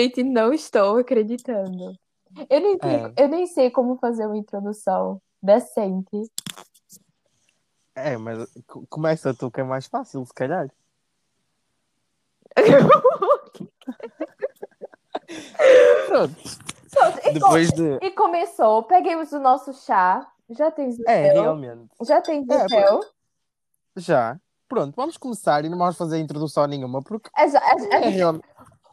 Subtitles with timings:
[0.00, 1.94] Realmente não estou acreditando.
[2.48, 3.12] Eu nem, sei, É.
[3.24, 6.30] eu nem sei como fazer uma introdução decente.
[7.94, 10.70] É, mas co- começa tu que é mais fácil, se calhar.
[16.08, 16.34] Pronto.
[16.90, 17.98] Pronto, e, Depois de.
[18.02, 20.26] e começou, peguemos o nosso chá.
[20.50, 21.42] Já tens o É, teu?
[21.42, 21.90] realmente.
[22.02, 23.00] Já tens o É, teu?
[23.96, 24.40] Já.
[24.68, 28.08] Pronto, vamos começar e não vamos fazer introdução nenhuma, porque É, já- é- é é-
[28.08, 28.44] realmente.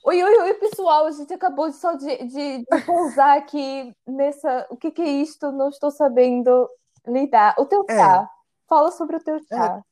[0.07, 1.05] Oi, oi, oi, pessoal.
[1.05, 4.65] A gente acabou só de, de, de pousar aqui nessa.
[4.69, 5.51] O que, que é isto?
[5.51, 6.69] Não estou sabendo
[7.05, 7.53] lidar.
[7.59, 7.93] O teu É.
[7.93, 8.29] chá.
[8.69, 9.83] Fala sobre o teu chá.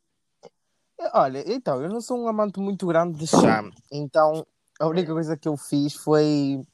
[1.13, 4.47] Olha, então, eu não sou um amante muito grande de chá, então
[4.79, 6.65] a única coisa que eu fiz foi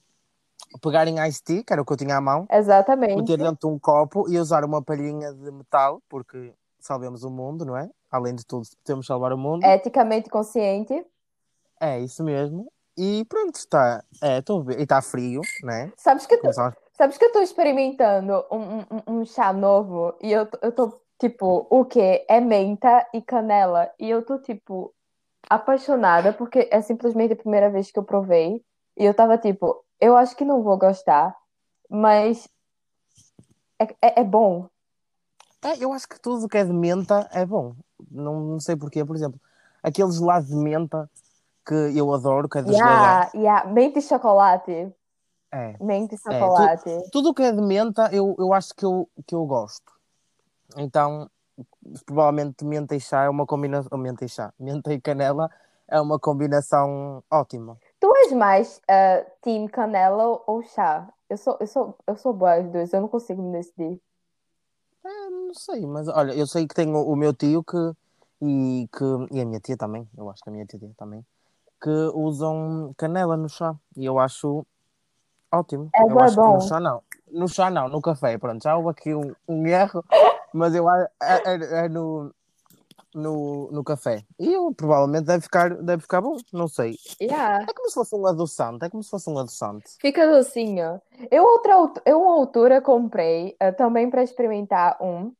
[0.79, 3.15] pegar em iced tea, que era o que eu tinha à mão, Exatamente.
[3.15, 7.65] meter dentro de um copo e usar uma palhinha de metal, porque salvemos o mundo,
[7.65, 7.89] não é?
[8.11, 9.65] Além de tudo, temos de salvar o mundo.
[9.65, 11.03] Eticamente consciente.
[11.79, 12.71] É isso mesmo.
[13.03, 14.03] E pronto, está.
[14.21, 14.79] É, ver.
[14.79, 15.91] E está frio, né?
[15.97, 20.13] Sabes que, eu tô- Começamos- sabes que eu estou experimentando um, um- um chá novo
[20.21, 22.23] e eu, tô- eu tô, tipo, o quê?
[22.29, 23.89] É menta e canela.
[23.99, 24.93] E eu tô, tipo,
[25.49, 28.63] apaixonada porque é simplesmente a primeira vez que eu provei.
[28.95, 31.35] E eu tava, tipo, eu acho que não vou gostar,
[31.89, 32.47] mas
[33.79, 34.67] é, é, é bom.
[35.63, 37.73] É, eu acho que tudo que é de menta é bom.
[38.11, 39.41] Não, não sei porquê, por exemplo,
[39.81, 41.09] aquele gelado de menta
[41.65, 43.69] que eu adoro, que é dos Yeah, yeah.
[43.69, 44.93] Menta e chocolate.
[45.51, 45.75] É.
[45.79, 47.09] Menta e tu- chocolate.
[47.11, 49.91] Tudo o que é de menta, eu, eu acho que eu, que eu gosto.
[50.77, 51.29] Então,
[52.05, 53.97] provavelmente menta e chá é uma combinação.
[53.97, 54.53] Menta e chá.
[54.59, 55.49] Menta e canela
[55.87, 57.77] é uma combinação ótima.
[57.99, 61.07] Tu és mais uh, team canela ou chá?
[61.29, 64.01] Eu sou, eu sou, eu sou boa às duas, eu não consigo me decidir.
[65.03, 67.77] É, não sei, mas olha, eu sei que tenho o meu tio que
[68.41, 69.03] e, que,
[69.35, 71.25] e a minha tia também, eu acho que a minha tia também,
[71.81, 73.75] que usam canela no chá.
[73.97, 74.65] E eu acho
[75.51, 75.89] ótimo.
[75.93, 76.53] É eu acho que bom.
[76.53, 77.03] no chá não.
[77.31, 80.03] No chá não, no café, pronto, já houve aqui um, um erro,
[80.53, 82.33] mas eu acho é, é- é no,
[83.13, 84.23] no, no café.
[84.39, 86.97] E eu, provavelmente deve ficar, deve ficar bom, não sei.
[87.21, 87.63] Yeah.
[87.63, 89.95] É como se fosse um adoçante, é como se fosse um adoçante.
[89.99, 91.01] Fica docinho.
[91.29, 95.33] Eu, outra, eu uma altura comprei uh, também para experimentar um.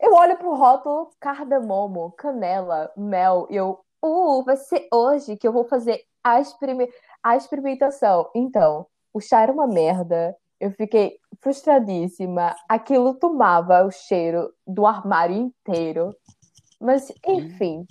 [0.00, 5.52] Eu olho pro rótulo cardamomo, canela, mel, e eu, uh, vai ser hoje que eu
[5.52, 6.90] vou fazer a, experime-
[7.22, 8.30] a experimentação.
[8.34, 10.36] Então, o chá era uma merda.
[10.60, 12.54] Eu fiquei frustradíssima.
[12.68, 16.14] Aquilo tomava o cheiro do armário inteiro.
[16.80, 17.86] Mas, enfim.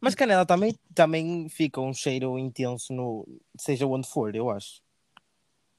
[0.00, 3.26] Mas canela também, também fica um cheiro intenso no
[3.58, 4.80] seja onde for, eu acho.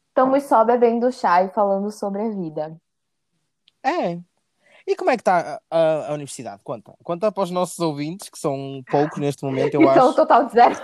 [0.10, 2.80] Estamos só bebendo chá e falando sobre a vida.
[3.84, 4.20] É.
[4.88, 6.62] E como é que está a, a- universidade?
[6.64, 6.94] Conta.
[7.04, 10.54] Conta para os nossos ouvintes, que são poucos neste momento, eu Então, acho, total de
[10.54, 10.76] zero.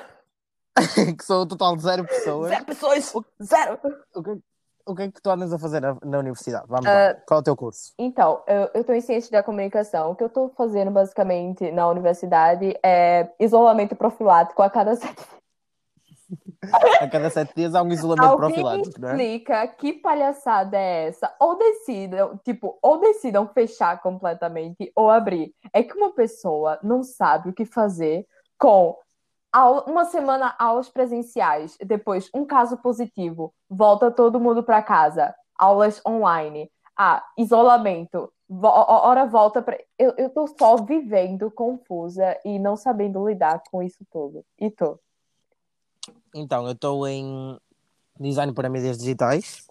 [1.18, 2.50] que são o total de zero pessoas.
[2.50, 3.14] Zero pessoas.
[3.44, 3.80] Zero.
[4.16, 4.40] O que,
[4.86, 6.66] o que é que tu andas a fazer na, na universidade?
[6.68, 7.14] Vamos Ah, lá.
[7.28, 7.94] Qual é o teu curso?
[8.00, 8.42] Então,
[8.74, 10.12] eu, tô em ciência da comunicação.
[10.12, 15.22] O que eu tô fazendo basicamente na universidade é isolamento profilático a cada sete
[17.00, 19.12] A cada sete dias há um isolamento Alguém profilático, não é?
[19.14, 21.34] explica que palhaçada é essa?
[21.40, 25.54] Ou decidam, tipo, ou decidam fechar completamente ou abrir.
[25.72, 28.28] É que uma pessoa não sabe o que fazer
[28.58, 28.98] com
[29.88, 36.70] uma semana aulas presenciais, depois um caso positivo, volta todo mundo para casa, aulas online,
[36.96, 38.32] ah, isolamento,
[38.62, 39.78] hora volta para.
[39.98, 44.44] Eu, eu tô só vivendo confusa e não sabendo lidar com isso tudo.
[44.60, 45.00] E tô.
[46.34, 47.58] Então, eu estou em
[48.20, 49.66] Design para Mídias Digitais,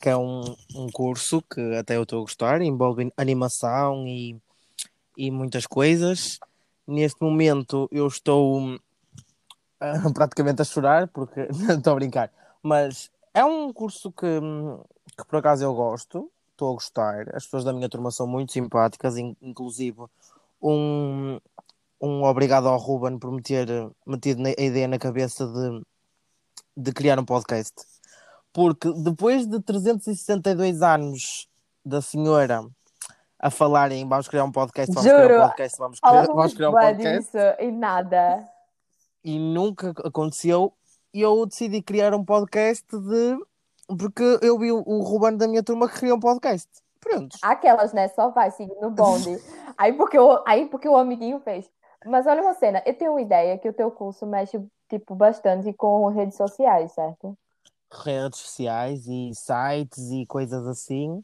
[0.00, 4.36] que é um, um curso que até eu estou a gostar, envolve animação e,
[5.16, 6.38] e muitas coisas.
[6.86, 8.78] Neste momento eu estou
[9.80, 12.30] ah, praticamente a chorar, porque estou a brincar,
[12.62, 14.40] mas é um curso que,
[15.16, 17.34] que por acaso eu gosto, estou a gostar.
[17.34, 20.04] As pessoas da minha turma são muito simpáticas, in- inclusive
[20.62, 21.38] um,
[22.00, 23.66] um obrigado ao Ruben por me ter
[24.06, 25.82] metido a ideia na cabeça de,
[26.76, 27.74] de criar um podcast.
[28.52, 31.48] Porque depois de 362 anos
[31.84, 32.64] da senhora
[33.38, 36.68] a falarem vamos criar um podcast, vamos criar Juro, um podcast, vamos criar, vamos criar
[36.70, 38.48] um podcast e nada.
[39.22, 40.72] e nunca aconteceu.
[41.12, 43.38] E eu decidi criar um podcast de
[43.86, 46.68] porque eu vi o, o Ruben da minha turma que criou um podcast.
[47.00, 47.36] Pronto.
[47.42, 48.08] Aquelas, né?
[48.08, 49.38] Só vai seguindo o bonde.
[49.76, 51.68] Aí porque, o, aí porque o amiguinho fez.
[52.04, 55.72] Mas olha uma cena, eu tenho uma ideia que o teu curso mexe, tipo, bastante
[55.72, 57.36] com redes sociais, certo?
[57.92, 61.22] redes sociais e sites e coisas assim.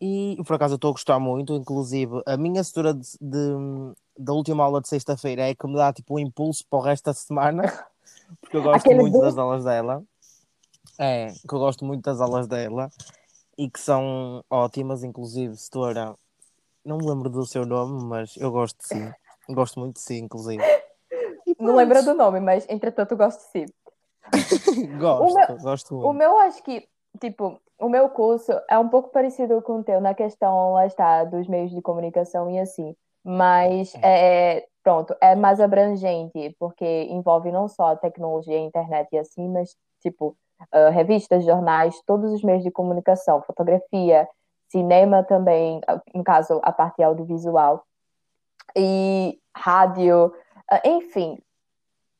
[0.00, 4.32] E por acaso eu estou a gostar muito, inclusive a minha assessora de, de- da
[4.32, 7.14] última aula de sexta-feira é que me dá tipo um impulso para o resto da
[7.14, 7.62] semana,
[8.40, 10.02] porque eu gosto Aquele muito das aulas dela.
[10.98, 12.90] É, que eu gosto muito das aulas dela
[13.56, 16.14] e que são ótimas, inclusive, setora,
[16.84, 19.14] não me lembro do seu nome, mas eu gosto de si.
[19.48, 20.62] Gosto muito de si, inclusive.
[21.58, 23.74] Não lembro do nome, mas entretanto gosto de si.
[24.98, 26.08] gosto, meu- gosto muito.
[26.08, 26.88] O meu, acho que,
[27.20, 31.24] tipo, o meu curso é um pouco parecido com o teu na questão, lá está,
[31.24, 32.94] dos meios de comunicação e assim.
[33.24, 39.18] Mas, é, pronto, é mais abrangente, porque envolve não só a tecnologia, a internet e
[39.18, 40.36] assim, mas, tipo,
[40.72, 44.28] ah, revistas, jornais, todos os meios de comunicação, fotografia,
[44.68, 47.84] cinema também, ah, no caso, a parte audiovisual,
[48.76, 50.32] e rádio,
[50.70, 51.38] ah, enfim,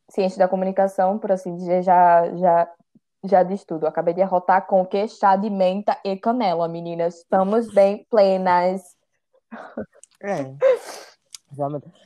[0.09, 2.71] ciência da comunicação, por assim dizer, já, já,
[3.25, 3.87] já diz tudo.
[3.87, 5.09] Acabei de arrotar com o que?
[5.09, 7.19] Chá de menta e canela, meninas.
[7.19, 8.83] Estamos bem plenas.
[10.23, 10.55] É.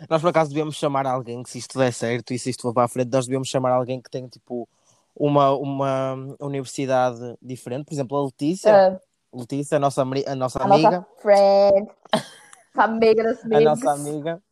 [0.08, 2.74] Nós por acaso devíamos chamar alguém que se isto der certo e se isto for
[2.74, 4.68] para a frente, nós devíamos chamar alguém que tenha tipo
[5.14, 7.86] uma, uma universidade diferente.
[7.86, 8.88] Por exemplo, a Letícia.
[8.88, 9.00] Ah,
[9.32, 10.90] Letícia, a nossa, a nossa a amiga.
[10.90, 11.88] nossa friend,
[12.84, 14.42] a nossa amiga.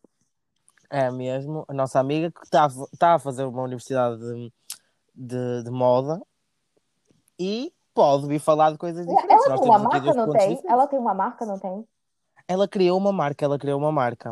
[0.89, 4.53] É mesmo, a nossa amiga que está está a fazer uma universidade de,
[5.15, 6.21] de, de moda
[7.39, 9.45] e pode vir falar de coisas diferentes.
[9.45, 10.33] Ela Nós tem uma marca, não tem?
[10.33, 10.65] diferentes.
[10.65, 11.87] Ela tem uma marca, não tem?
[12.47, 14.31] Ela criou uma marca, ela criou uma marca,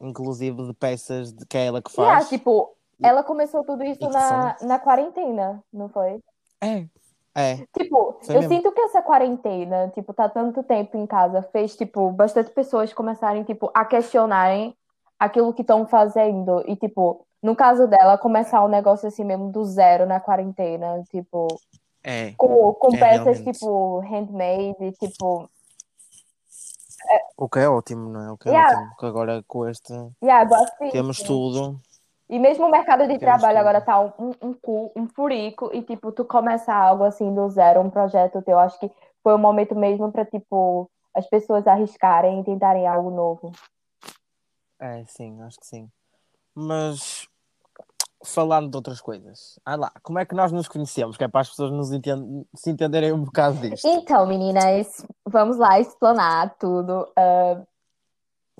[0.00, 2.28] inclusive de peças de, que é ela que ah, faz.
[2.28, 6.20] tipo, ela começou tudo isso na, na quarentena, não foi?
[6.60, 6.86] É,
[7.36, 8.54] é, Tipo, Foi eu mesmo.
[8.56, 13.44] sinto que essa quarentena, tipo, tá tanto tempo em casa, fez, tipo, bastante pessoas começarem,
[13.44, 14.74] tipo, a questionarem
[15.18, 16.62] aquilo que estão fazendo.
[16.66, 21.46] E, tipo, no caso dela, começar um negócio assim mesmo do zero na quarentena, tipo,
[22.02, 22.32] é.
[22.36, 23.52] com, com É, peças, realmente.
[23.52, 25.48] tipo, handmade, tipo,
[27.36, 28.32] O que é ótimo, não é?
[28.32, 28.72] O que é Yeah.
[28.76, 29.92] ótimo, porque agora com este
[30.22, 30.48] yeah,
[30.90, 31.78] temos tudo.
[32.28, 35.82] E mesmo o mercado de trabalho agora tá um, um, um, cu- um furico e,
[35.82, 38.90] tipo, tu começar algo assim do zero, um projeto teu, acho que
[39.22, 43.52] foi o momento mesmo para, tipo, as pessoas arriscarem e tentarem algo novo.
[44.80, 45.88] É, sim, acho que sim.
[46.54, 47.28] Mas
[48.24, 51.16] falando de outras coisas, ah lá, como é que nós nos conhecemos?
[51.16, 53.86] Que é para as pessoas nos enten- se entenderem um bocado disto.
[53.86, 57.06] Então, meninas, vamos lá explanar tudo.
[57.16, 57.62] ah,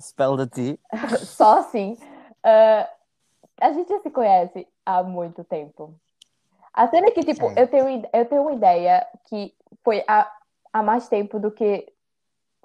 [0.01, 0.79] Spell da ti.
[1.25, 1.97] só assim.
[2.43, 2.87] ah,
[3.59, 5.93] a gente já se conhece há muito tempo.
[6.73, 7.63] A cena é que, tipo, É.
[7.63, 10.31] eu tenho, eu tenho uma ideia que foi há,
[10.71, 11.91] há mais tempo do que.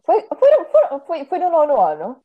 [0.05, 2.23] Foi, foi, no- foi, foi, foi no nono ano.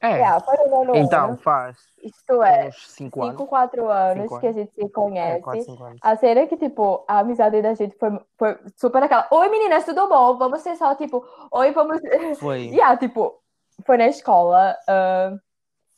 [0.00, 0.08] É.
[0.18, 1.36] Yeah, foi no nono Então, ano.
[1.38, 3.32] faz Isto é, uns 5 anos.
[3.32, 4.60] 5, 4 anos Cinco que a anos.
[4.62, 5.40] gente se É, conhece.
[5.42, 5.98] 4, 5 anos.
[6.02, 9.26] A cena é que, tipo, a amizade da gente foi, foi super aquela.
[9.30, 10.36] Oi, meninas, tudo bom?
[10.38, 12.00] Vamos ser só, tipo, oi, vamos.
[12.38, 13.42] Foi, Yeah, tipo,
[13.84, 14.76] foi na escola.
[14.88, 15.36] ah,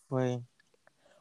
[0.09, 0.43] foi.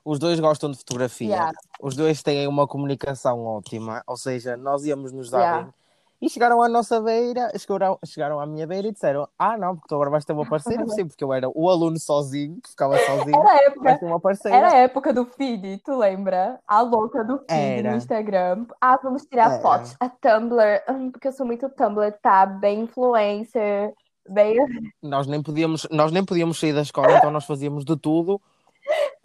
[0.04, 1.28] Os dois gostam de fotografia.
[1.28, 1.52] Yeah.
[1.82, 4.02] Os dois têm uma comunicação ótima.
[4.08, 5.64] Ou seja, nós íamos nos dar Yeah.
[5.64, 5.74] bem.
[6.22, 9.88] E chegaram à nossa beira, chegaram, chegaram à minha beira e disseram: Ah, não, porque
[9.88, 10.84] tu agora vais ter uma parceira.
[10.90, 13.40] Sim, porque eu era o aluno sozinho, que ficava sozinho.
[13.40, 14.58] Era a época, uma parceira.
[14.58, 16.60] era a época do feed, tu lembra?
[16.68, 17.50] A louca do feed
[17.80, 17.92] Era.
[17.92, 18.66] no Instagram.
[18.82, 19.62] Ah, vamos tirar Era.
[19.62, 19.96] fotos.
[19.98, 22.46] A Tumblr, hum, porque eu sou muito Tumblr, tá?
[22.46, 23.94] Bem influencer,
[24.28, 24.58] bem.
[25.02, 28.42] Nós nem podíamos, nós nem podíamos sair da escola, então nós fazíamos de tudo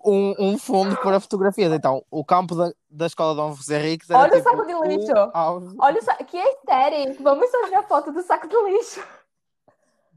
[0.04, 1.73] um, um fundo para fotografias.
[1.73, 4.88] Então, o campo da, da escola Dom José Henriques era Olha o tipo saco de
[4.88, 5.12] lixo.
[5.12, 5.76] o auge.
[5.78, 7.23] Olha só, que aesthetic.
[7.23, 9.02] Vamos fazer a foto do saco de lixo.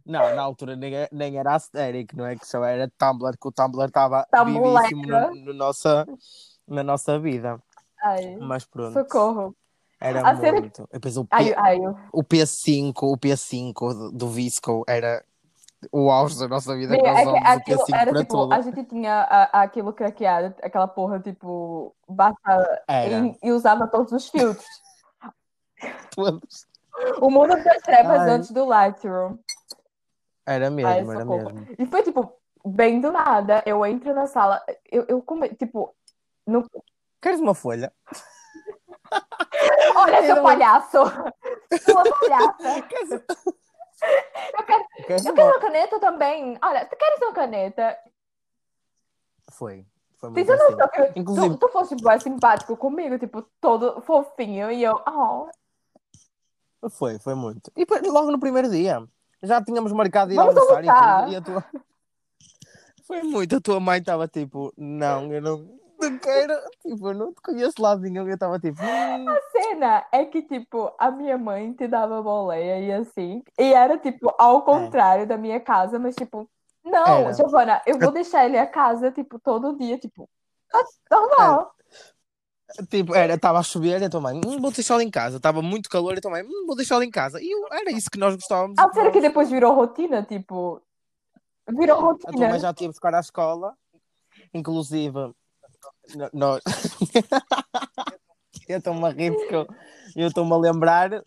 [0.06, 2.36] Não, na altura nem, é- nem era aesthetic, não é?
[2.36, 6.08] Que só era Tumblr, que o Tumblr estava Tá vivíssimo no, no nossa,
[6.68, 7.62] na nossa vida.
[8.02, 9.54] Ai, Mas pronto, socorro.
[10.00, 10.84] era A muito.
[10.84, 11.78] E Depois o, P, Ai, ai,
[12.14, 15.24] o P5, o P5 do, do Visco era
[15.92, 18.54] o auge da nossa vida, que nós é o aquilo P5 era tipo, tudo.
[18.54, 24.28] a gente tinha a- aquilo craqueado, aquela porra tipo, basta e, e usava todos os
[24.30, 24.66] filtros.
[26.16, 26.66] todos.
[27.22, 28.30] O mundo das trevas Ai.
[28.32, 29.38] antes do Lightroom.
[30.46, 31.68] Era mesmo, Ai, era mesmo.
[31.78, 32.34] E foi tipo,
[32.66, 33.62] bem do nada.
[33.66, 35.94] Eu entro na sala, eu, eu come, tipo,
[36.46, 36.66] no...
[37.22, 37.94] Queres uma folha?
[39.96, 40.98] olha seu palhaço!
[41.84, 43.26] Sua palhaça!
[44.02, 45.60] Eu quero, eu quero uma...
[45.60, 46.58] caneta também.
[46.62, 47.98] Olha, tu queres uma caneta?
[49.52, 49.86] Foi,
[50.18, 50.76] foi muito assim.
[50.94, 55.50] que Inclusive- tu, tu fosse mais simpático comigo, tipo, todo fofinho, e eu, oh,
[56.90, 57.72] Foi, foi muito.
[57.76, 59.04] E depois, logo no primeiro dia,
[59.42, 60.88] já tínhamos marcado ir almoçar e
[61.32, 61.64] e a tua...
[63.08, 67.82] Foi muito, a tua mãe estava tipo, não, eu não, tipo, eu não te conheço
[67.82, 72.22] lá nenhum, eu estava tipo, hum, cena é que, tipo, a minha mãe te dava
[72.22, 73.44] boleia e assim.
[73.58, 76.50] E era, tipo, ao contrário da minha casa, mas, tipo,
[76.84, 77.34] não, Era.
[77.34, 80.30] Giovana, eu vou deixar ele a casa, tipo, todo dia, tipo,
[81.10, 81.74] tá normal.
[82.90, 85.38] Tipo, era, estava a chover e a tua mãe, hum, vou deixá-lo em casa.
[85.38, 87.42] Estava muito calor e a tua mãe, hum, vou deixá-lo em casa.
[87.42, 88.78] E eu, era isso que nós gostávamos.
[88.78, 90.24] Ah, será que depois virou rotina?
[90.24, 90.82] Tipo,
[91.70, 92.50] virou A tua rotina.
[92.50, 93.74] mãe já tinha buscar à escola.
[94.54, 95.34] Inclusive,
[96.16, 96.62] no- nós.
[98.68, 99.68] eu estou-me a rir porque eu-
[100.16, 101.22] eu estou-me a lembrar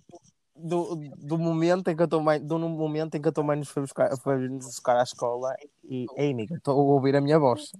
[0.54, 3.56] do, do momento em que a tua mãe, do momento em que a tua mãe
[3.56, 7.20] nos foi buscar, foi nos buscar à escola e, ei, amiga, estou a ouvir a
[7.20, 7.72] minha voz.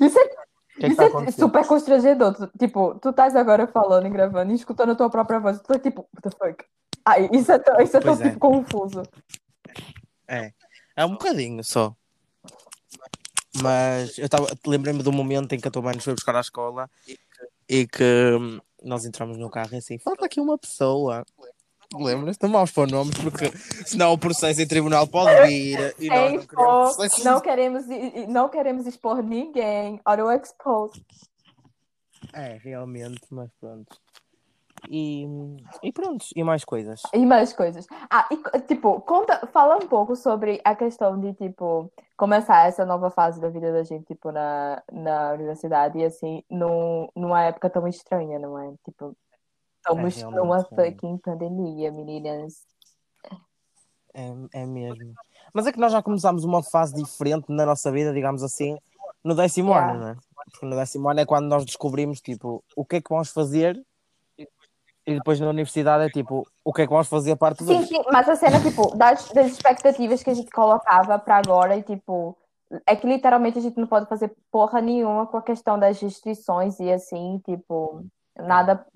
[0.00, 2.34] Isso é, que é que isso a é super constrangedor.
[2.34, 5.60] Tu- tipo, tu estás agora falando e gravando e escutando a tua própria voz.
[5.60, 6.64] Tu tá tipo, what the fuck?
[7.04, 8.28] Ai, isso é tão, isso é tão é.
[8.28, 9.02] tipo, confuso.
[10.28, 10.52] É,
[10.96, 11.94] é um bocadinho só.
[13.60, 16.40] Mas eu tava, lembrei-me do momento em que a tua mãe nos foi buscar à
[16.40, 16.88] escola
[17.68, 18.02] e que
[18.40, 21.24] hum, nós entramos no carro e assim, falta aqui uma pessoa.
[21.94, 22.42] Lembras-te?
[22.44, 23.52] Não vamos pôr nomes porque
[23.84, 27.24] senão o processo em tribunal pode vir e nós Sem não queremos processo.
[27.24, 27.84] não queremos,
[28.28, 30.00] não queremos expor ninguém.
[30.04, 31.04] Auto expose.
[32.32, 33.94] É, realmente, mas pronto.
[34.88, 35.26] E,
[35.82, 37.02] e pronto, e mais coisas.
[37.12, 37.86] E mais coisas.
[38.10, 43.10] Ah, e tipo, conta, fala um pouco sobre a questão de, tipo, começar essa nova
[43.10, 47.86] fase da vida da gente, tipo, na, na universidade e assim, num, numa época tão
[47.86, 48.74] estranha, não é?
[48.84, 49.16] Tipo,
[49.76, 52.64] estamos realmente, numa fucking pandemia, meninas.
[54.14, 55.14] É, é mesmo.
[55.54, 58.76] Mas é que nós já começámos uma fase diferente na nossa vida, digamos assim,
[59.24, 59.92] no décimo Yeah.
[59.92, 60.16] ano, não é?
[60.50, 63.80] Porque no décimo ano é quando nós descobrimos, tipo, o que é que vamos fazer
[65.06, 67.76] e depois na universidade é tipo, o que é que vamos fazer a parte Sim,
[67.76, 67.88] 2.
[67.88, 71.82] sim, mas a cena, tipo, das, das expectativas que a gente colocava para agora e,
[71.82, 72.36] tipo,
[72.86, 76.78] é que literalmente a gente não pode fazer porra nenhuma com a questão das restrições
[76.78, 78.04] e assim, tipo,
[78.36, 78.86] nada.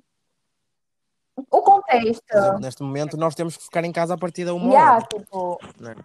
[1.51, 2.23] O contexto.
[2.61, 5.07] Neste momento nós temos que ficar em casa a partir da uma Yeah, hora.
[5.07, 5.97] tipo, Não é?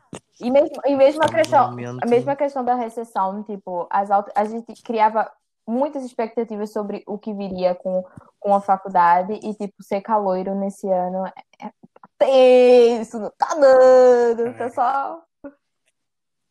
[0.42, 4.44] e mesmo, e mesmo a questão, momento- a mesma questão da recessão, tipo, as a
[4.46, 5.32] gente criava
[5.72, 8.04] muitas expectativas sobre o que viria com,
[8.40, 11.72] com a faculdade e, tipo, ser caloiro nesse ano é, é
[12.18, 14.70] tenso, não tá dando, tá É.
[14.70, 15.24] só...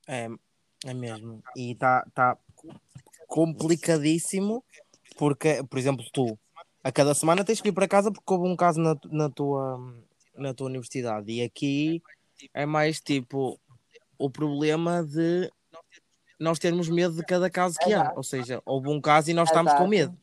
[0.08, 0.28] É,
[0.86, 1.42] é mesmo.
[1.54, 2.36] E está tá
[3.28, 4.64] complicadíssimo
[5.16, 6.38] porque, por exemplo, tu
[6.82, 9.78] a cada semana tens que ir para casa porque houve um caso na, na, tua,
[10.34, 11.30] na tua universidade.
[11.30, 12.02] E aqui
[12.54, 13.60] é mais tipo
[14.18, 15.50] o problema de
[16.40, 18.00] nós termos medo de cada caso que há.
[18.00, 18.16] Exato.
[18.16, 19.90] Ou seja, houve um caso e nós estamos com Exato.
[19.90, 20.18] medo.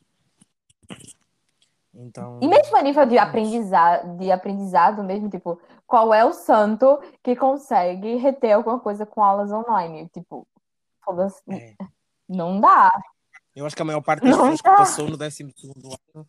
[1.94, 6.98] Então, E mesmo a nível de aprendizado, de aprendizado mesmo, tipo, qual é o santo
[7.22, 10.08] que consegue reter alguma coisa com aulas online?
[10.12, 10.46] Tipo,
[11.50, 11.74] é.
[12.28, 12.92] não dá.
[13.56, 14.76] eu acho que a maior parte das Não pessoas que dá.
[14.76, 16.26] passou no 12 ano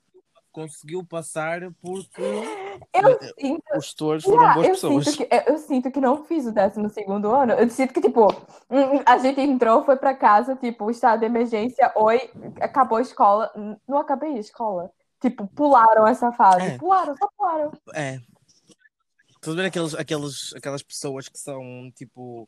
[0.67, 2.21] conseguiu passar porque
[2.93, 5.05] Eu sinto, os tutores foram Yeah, boas eu pessoas.
[5.05, 7.53] sinto que, eu, eu sinto que não fiz o 12 segundo ano.
[7.53, 8.27] Eu sinto que, tipo,
[8.69, 12.29] hum, a gente entrou, foi pra casa, tipo, estado de emergência, oi,
[12.61, 13.51] acabou a escola.
[13.55, 14.91] Hum, Não acabei a escola.
[15.21, 16.65] Tipo, pularam essa fase.
[16.65, 16.77] É.
[16.77, 17.71] Pularam, só pularam.
[17.93, 18.19] É.
[19.35, 22.47] Estás a ver aqueles, aqueles, aquelas pessoas que são tipo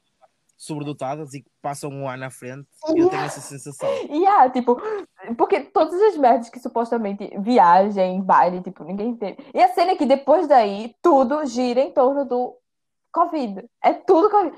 [0.61, 2.67] sobredotadas e que passam um ano à frente?
[2.95, 3.89] Eu tenho essa sensação.
[4.07, 4.79] E ah, tipo,
[5.35, 9.43] porque todas as merdas que supostamente viagem, baile, tipo, ninguém teve.
[9.55, 12.55] E a cena é que depois daí, tudo gira em torno do
[13.11, 13.67] Covid.
[13.83, 14.55] É tudo Covid.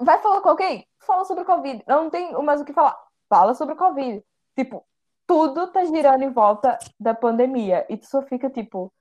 [0.00, 0.84] Vai falar com alguém?
[0.98, 1.84] Fala sobre Covid.
[1.86, 2.98] Não tem mais o que falar.
[3.28, 4.24] Fala sobre Covid.
[4.56, 4.84] Tipo,
[5.28, 7.86] tudo tá girando em volta da pandemia.
[7.88, 8.92] E tu só fica tipo,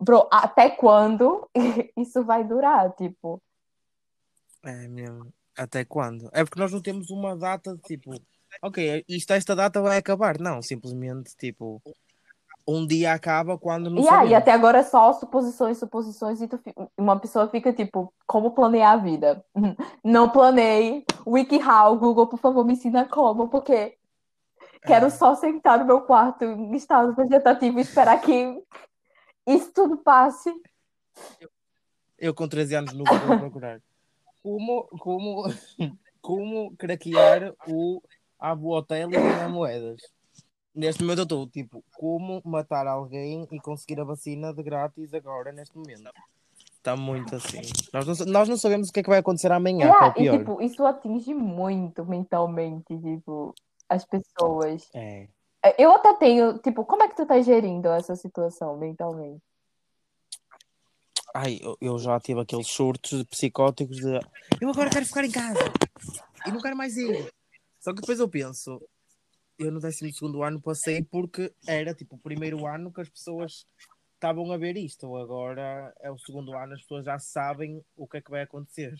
[0.00, 1.46] bro, até quando
[1.98, 2.92] isso vai durar?
[2.92, 3.42] Tipo,
[4.64, 5.30] É mesmo.
[5.62, 6.28] Até quando?
[6.32, 8.10] É porque nós não temos uma data de tipo,
[8.62, 10.38] ok, isto esta data vai acabar.
[10.38, 11.80] Não, simplesmente tipo,
[12.66, 14.32] um dia acaba quando não E aí, sabemos.
[14.34, 18.92] até agora é só suposições, suposições, e tu fi- uma pessoa fica tipo, como planear
[18.92, 19.44] a vida?
[20.04, 21.04] Não planei.
[21.26, 23.96] WikiHow, Google, por favor, me ensina como, porque
[24.84, 25.10] quero É.
[25.10, 28.60] só sentar no meu quarto em estado vegetativo e esperar que
[29.46, 30.52] isso tudo passe.
[32.18, 33.80] Eu com 13 anos no Google a procurar.
[34.42, 35.44] Como, como,
[36.20, 38.02] como craquear o
[38.38, 40.00] Abo Hotel e ganhar moedas?
[40.74, 45.52] Neste momento eu estou tipo, como matar alguém e conseguir a vacina de grátis agora,
[45.52, 46.10] neste momento.
[46.82, 47.60] Está muito assim.
[47.92, 50.08] Nós não, nós não sabemos o que é que vai acontecer amanhã, que é Yeah,
[50.08, 50.34] o pior.
[50.34, 53.54] e tipo, isso atinge muito mentalmente, tipo,
[53.88, 54.88] as pessoas.
[54.94, 55.28] É.
[55.78, 59.40] Eu até tenho, tipo, como é que tu tá gerindo essa situação mentalmente?
[61.34, 64.20] Ai, eu, eu já tive aqueles surtos psicóticos de
[64.60, 65.58] eu agora quero ficar em casa
[66.46, 67.32] e não quero mais ir.
[67.80, 68.80] Só que depois eu penso,
[69.58, 70.12] eu no 12
[70.44, 73.66] ano passei porque era tipo o primeiro ano que as pessoas
[74.14, 75.16] estavam a ver isto.
[75.16, 78.94] Agora é o segundo ano, as pessoas já sabem o que é que vai acontecer.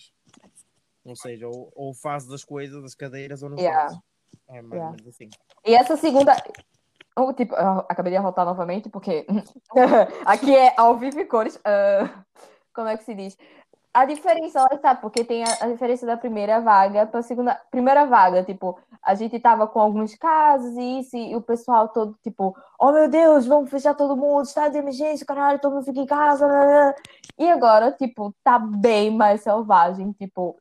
[1.05, 3.89] Ou seja, ou, ou faz das coisas, das cadeiras, ou não Yeah.
[3.89, 4.01] faz.
[4.49, 4.91] É mais Yeah.
[4.91, 5.29] ou menos assim.
[5.67, 6.33] E essa segunda.
[7.17, 7.55] Ou, tipo,
[7.89, 9.27] acabei de arrotar novamente, porque
[10.25, 11.59] aqui é ao vivo e cores.
[11.65, 12.09] ah,
[12.75, 13.37] como é que se diz?
[13.95, 17.61] A diferença, olha, sabe, porque tem a, a diferença da primeira vaga para a segunda.
[17.71, 22.17] Primeira vaga, tipo, a gente tava com alguns casos e isso, e o pessoal todo,
[22.23, 26.01] tipo, oh meu Deus, vamos fechar todo mundo, estado de emergência, caralho, todo mundo fica
[26.01, 26.47] em casa.
[26.49, 26.95] blá, blá, blá."
[27.39, 30.57] E agora, tipo, tá bem mais selvagem, tipo,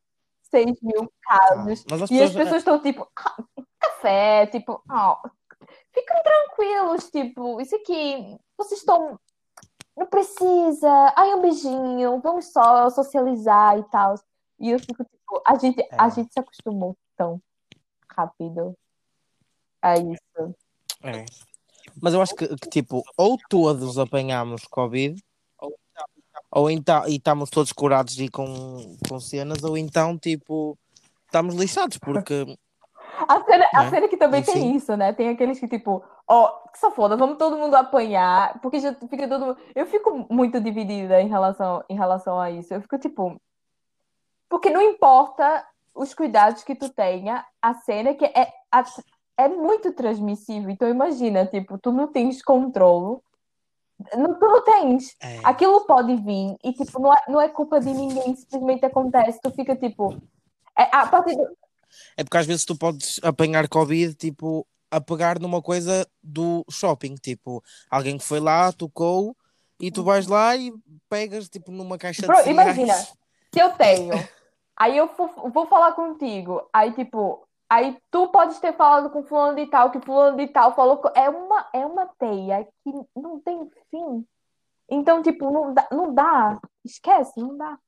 [0.50, 1.86] 6 mil casos.
[1.90, 2.34] Mas as E as pessoas.
[2.36, 3.36] pessoas estão tipo, "Ah,
[3.80, 5.18] café, tipo, ah,
[6.02, 9.20] fiquem tranquilos, tipo, isso aqui, vocês estão.
[9.96, 14.16] Não precisa, ai, um beijinho, vamos só socializar e tal.
[14.60, 16.12] E eu fico, tipo, a gente, a É.
[16.12, 17.42] gente se acostumou tão
[18.10, 18.76] rápido
[19.82, 20.56] a isso.
[21.04, 21.26] É.
[22.02, 25.22] Mas eu acho que, que, tipo, ou todos apanhamos Covid,
[26.50, 30.78] ou então, e estamos todos curados e com, com cenas, ou então, tipo,
[31.26, 32.58] estamos lixados, porque.
[33.28, 33.90] A cena, a Né?
[33.90, 35.14] cena que também E tem isso, né?
[35.14, 39.28] Tem aqueles que, tipo, ó, que só foda, vamos todo mundo apanhar, porque já fica
[39.28, 39.58] todo mundo.
[39.76, 42.74] Eu fico muito dividida em relação, em relação a isso.
[42.74, 43.40] Eu fico, tipo.
[44.50, 48.52] Porque não importa os cuidados que tu tenha, a cena é que é,
[49.38, 50.70] é muito transmissível.
[50.70, 53.20] Então, imagina, tipo, tu não tens controle.
[54.18, 55.16] Não, tu não tens.
[55.22, 59.40] É, Aquilo pode vir e, tipo, não é, não é culpa de ninguém, simplesmente acontece.
[59.42, 60.16] Tu fica, tipo.
[60.78, 61.56] É, a partir do-
[62.18, 67.16] é porque às vezes tu podes apanhar Covid, tipo, a pegar numa coisa do shopping,
[67.16, 69.36] tipo, alguém que foi lá, tocou,
[69.80, 70.74] e tu vais lá e
[71.10, 72.78] pegas, tipo, numa caixa Bro, de cereais.
[72.78, 74.14] imagina, se eu tenho,
[74.78, 79.56] aí eu vou, vou falar contigo, aí tipo, aí tu podes ter falado com fulano
[79.56, 83.70] de tal, que fulano de tal falou, é uma, é uma teia que não tem
[83.90, 84.26] fim.
[84.90, 87.80] Então, tipo, não dá, não dá, esquece, não dá.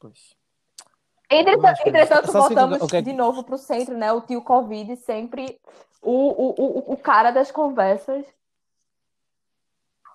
[0.00, 0.39] Pois.
[1.30, 4.12] Entretanto, entretanto, o voltamos o que é de novo pro centro, né?
[4.12, 5.60] O tio Covid sempre
[6.02, 8.24] o, o, o, o cara das conversas.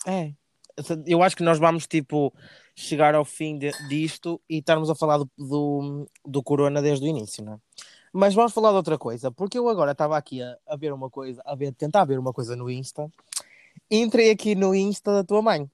[0.05, 0.33] É.
[1.07, 2.33] Eu acho que nós vamos, tipo,
[2.75, 7.07] chegar ao fim de- disto e estarmos a falar do, do, do Corona desde o
[7.07, 7.57] início, não é?
[8.11, 11.09] Mas vamos falar de outra coisa, porque eu agora estava aqui a, a ver uma
[11.09, 13.09] coisa, a ver, tentar ver uma coisa no Insta,
[13.91, 15.69] entrei aqui no Insta da tua mãe,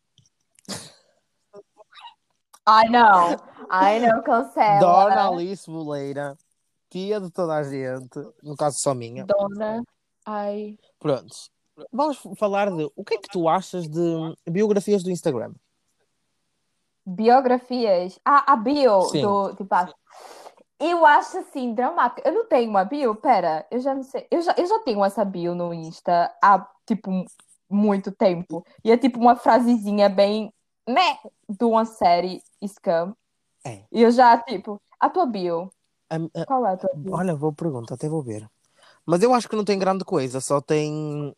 [2.65, 3.35] Ai, não.
[3.73, 4.79] Ai, não, cancela.
[4.79, 6.37] Dona Alice Boleira,
[6.89, 9.25] tia de toda a gente, no caso só minha.
[9.25, 9.81] Dona.
[10.25, 10.77] Ai.
[10.99, 11.33] Pronto.
[11.91, 15.53] Vamos falar de o que é que tu achas de biografias do Instagram?
[17.05, 18.19] Biografias.
[18.25, 19.21] Ah, a bio Sim.
[19.21, 19.89] do tipo, ah,
[20.77, 22.27] Eu acho assim, dramático.
[22.27, 24.27] Eu não tenho uma bio, pera, eu já não sei.
[24.29, 27.09] Eu já, eu já tenho essa bio no Insta há, tipo,
[27.69, 28.65] muito tempo.
[28.83, 30.53] E é tipo uma frasezinha bem,
[30.87, 33.15] né, de uma série Scam.
[33.63, 33.83] É.
[33.91, 35.69] E eu já, tipo, a tua bio.
[36.09, 37.13] A- a- Qual é a tua bio?
[37.15, 38.49] Olha, vou perguntar, até vou ver.
[39.05, 41.35] Mas eu acho que não tem grande coisa, só tem.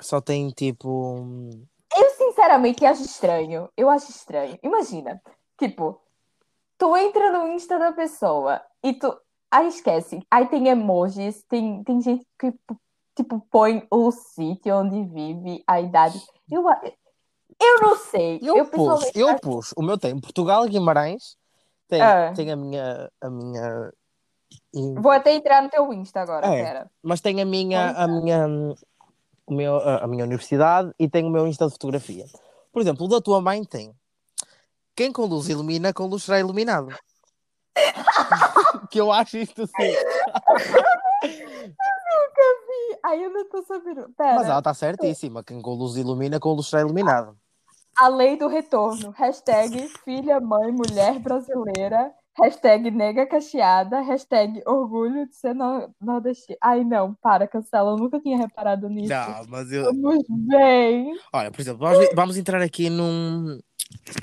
[0.00, 1.26] Só tem tipo.
[1.94, 3.68] Eu, sinceramente, acho estranho.
[3.76, 4.58] Eu acho estranho.
[4.62, 5.20] Imagina,
[5.58, 6.00] tipo,
[6.78, 9.14] tu entra no Insta da pessoa e tu.
[9.50, 10.20] Aí esquece.
[10.30, 12.54] Aí tem emojis, tem, tem gente que,
[13.14, 16.18] tipo, põe o sítio onde vive, a idade.
[16.50, 16.64] Eu,
[17.60, 18.38] eu não sei.
[18.42, 19.72] Eu, Eu, pus, eu acho- pus.
[19.76, 21.36] O meu tem Portugal Guimarães.
[21.88, 22.32] Tem, Ah.
[22.34, 23.10] tem a minha.
[23.20, 23.92] A minha
[25.00, 26.62] Vou até entrar no teu Insta agora, É.
[26.64, 26.90] pera.
[27.02, 27.90] mas tem a minha.
[27.92, 28.46] A minha.
[29.46, 32.24] O meu, a a minha universidade e tem o meu Insta de fotografia.
[32.72, 33.94] Por exemplo, o da tua mãe tem.
[34.94, 36.88] Quem conduz ilumina, conduz será iluminado.
[38.90, 39.94] que eu acho isto assim.
[43.04, 44.08] Aí eu não tô sabendo.
[44.16, 44.34] Pera.
[44.36, 45.42] Mas ela está certíssima.
[45.42, 47.36] Quem conduz ilumina, conduz será iluminado.
[47.96, 49.10] A lei do retorno.
[49.10, 52.12] Hashtag filha, mãe, mulher brasileira.
[52.40, 54.00] Hashtag nega cacheada.
[54.00, 56.56] Hashtag orgulho de ser no- nordestino.
[56.62, 57.90] Ai, não, para, cancela.
[57.92, 59.12] Eu nunca tinha reparado nisso.
[59.12, 59.84] Não, mas eu.
[59.84, 61.14] Vamos bem.
[61.32, 63.58] Olha, por exemplo, vamos, vamos entrar aqui num,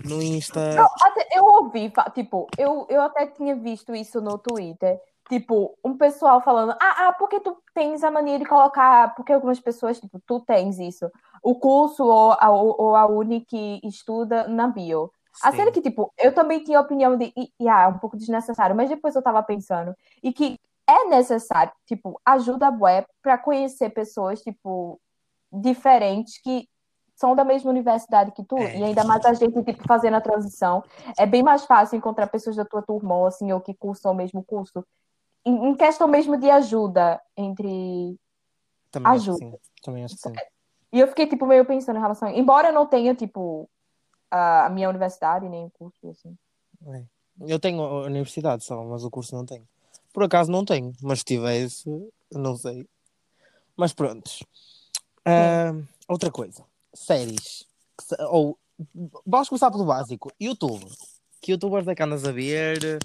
[0.03, 0.73] no Insta.
[0.73, 0.87] Não,
[1.35, 4.99] eu ouvi, tipo, eu, eu até tinha visto isso no Twitter.
[5.29, 9.59] Tipo, um pessoal falando, ah, ah, porque tu tens a mania de colocar, porque algumas
[9.59, 11.09] pessoas, tipo, tu tens isso,
[11.43, 15.11] o curso ou a, ou a uni que estuda na bio.
[15.43, 15.57] A Sim.
[15.57, 18.75] cena que, tipo, eu também tinha a opinião de, e, e, ah, um pouco desnecessário,
[18.75, 23.91] mas depois eu tava pensando, e que é necessário, tipo, ajuda a web pra conhecer
[23.91, 24.99] pessoas, tipo,
[25.51, 26.67] diferentes que
[27.15, 28.77] são da mesma universidade que tu, É.
[28.79, 30.83] e ainda mais a gente, tipo, fazendo a transição,
[31.17, 34.43] é bem mais fácil encontrar pessoas da tua turma, assim, ou que cursam o mesmo
[34.43, 34.83] curso,
[35.49, 38.17] em, questão mesmo de ajuda entre
[38.91, 39.37] Também acho ajuda.
[39.37, 39.53] sim.
[39.83, 40.33] Também acho que sim.
[40.91, 42.29] E eu fiquei, tipo, meio pensando em relação.
[42.29, 43.69] Embora eu não tenha, tipo,
[44.31, 46.37] a minha universidade, nem o curso, assim.
[46.87, 47.03] É.
[47.41, 49.67] Eu tenho a universidade só, mas o curso não tenho.
[50.13, 51.85] Por acaso não tenho, mas se tivesse,
[52.31, 52.85] não sei.
[53.77, 54.29] Mas pronto.
[55.19, 56.65] Uh, outra coisa.
[56.93, 57.65] Séries.
[58.29, 58.57] Ou
[59.25, 60.31] vamos começar pelo básico.
[60.39, 60.85] YouTube.
[61.41, 62.99] Que youtubers é que andas a ver?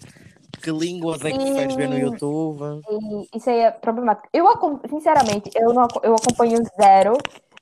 [0.63, 2.83] Que línguas é que preferes ver no YouTube?
[2.89, 4.29] E, isso aí é problemático.
[4.33, 4.47] Eu,
[4.89, 7.19] sinceramente, eu, não, eu acompanho zero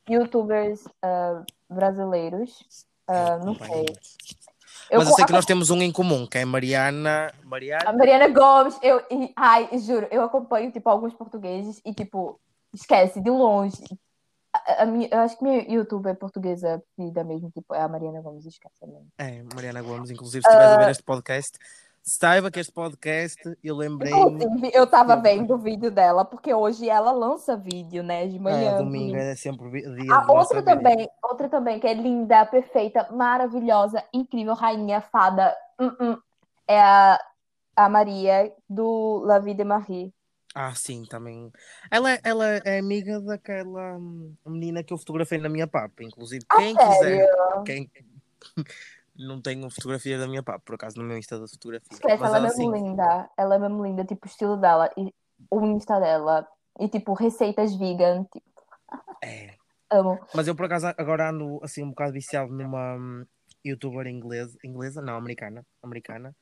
[0.09, 2.61] youtubers uh, brasileiros.
[3.09, 3.87] Uh, não sei.
[4.91, 7.33] Eu, Mas eu sei que nós temos um em comum, que é Mariana.
[7.45, 7.89] Mariana...
[7.89, 8.79] A Mariana Gomes.
[8.83, 12.39] Eu, e, ai, juro, eu acompanho tipo, alguns portugueses e, tipo,
[12.75, 13.83] esquece, de longe.
[14.53, 18.21] A, a minha, eu acho que minha youtuber portuguesa vida mesmo, tipo, é a Mariana
[18.21, 19.09] Gomes, esquece mesmo.
[19.17, 20.75] É, Mariana Gomes, inclusive, se estiver uh...
[20.75, 21.59] a ver este podcast,
[22.05, 24.13] Saiba que este podcast, eu lembrei.
[24.13, 28.27] Inclusive, eu tava vendo o vídeo dela, porque hoje ela lança vídeo, né?
[28.27, 28.73] De manhã.
[28.73, 30.13] É, domingo é sempre dia.
[30.13, 31.13] A outra também, vídeo.
[31.23, 35.57] outra também, que é linda, perfeita, maravilhosa, incrível, rainha, fada.
[35.81, 36.19] Uh -uh.
[36.67, 37.21] É a,
[37.77, 40.13] a Maria do La Vie de Marie.
[40.57, 41.53] Ah, sim, também.
[41.89, 46.45] Ela, ela é amiga daquela hum, menina que eu fotografei na minha papa, inclusive.
[46.57, 47.29] Quem ah, quiser.
[47.65, 47.91] Quem
[49.17, 51.89] não tenho fotografias da minha pá, por acaso no meu Insta da fotografia.
[51.91, 52.83] Esquece, ela é mesmo assim...
[52.83, 53.31] linda.
[53.37, 55.13] Ela é mesmo linda, tipo, o estilo dela e
[55.51, 56.47] o Insta dela.
[56.79, 58.47] E tipo, receitas vegan, tipo.
[59.23, 59.55] É.
[59.91, 60.19] Amo.
[60.35, 63.27] Mas eu por acaso agora ando assim um bocado viciado numa um,
[63.65, 66.35] youtuber inglesa, inglesa, não, americana, americana.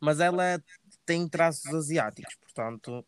[0.00, 0.62] Mas ela
[1.04, 3.04] tem traços asiáticos, portanto.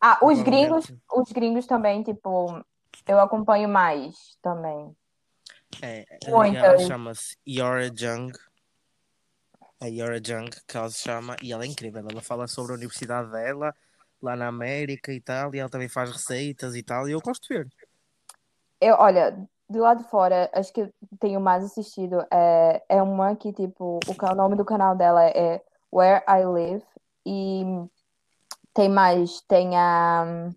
[0.00, 2.64] Ah, os gringos, os gringos também, tipo,
[3.06, 4.94] eu acompanho mais também.
[5.82, 8.32] É, ela chama-se Yora Jung
[9.80, 12.04] a Yora Jung, que ela se chama, e ela é incrível.
[12.08, 13.74] Ela fala sobre a universidade dela,
[14.22, 17.48] lá na América e tal, e ela também faz receitas e tal, e eu gosto
[17.48, 17.68] de ver.
[18.80, 19.36] Eu, olha,
[19.68, 22.24] do lado de fora, acho que tenho mais assistido.
[22.32, 26.84] É, é uma que, tipo, o, o nome do canal dela é Where I Live,
[27.26, 27.64] e
[28.74, 30.50] tem mais, tem a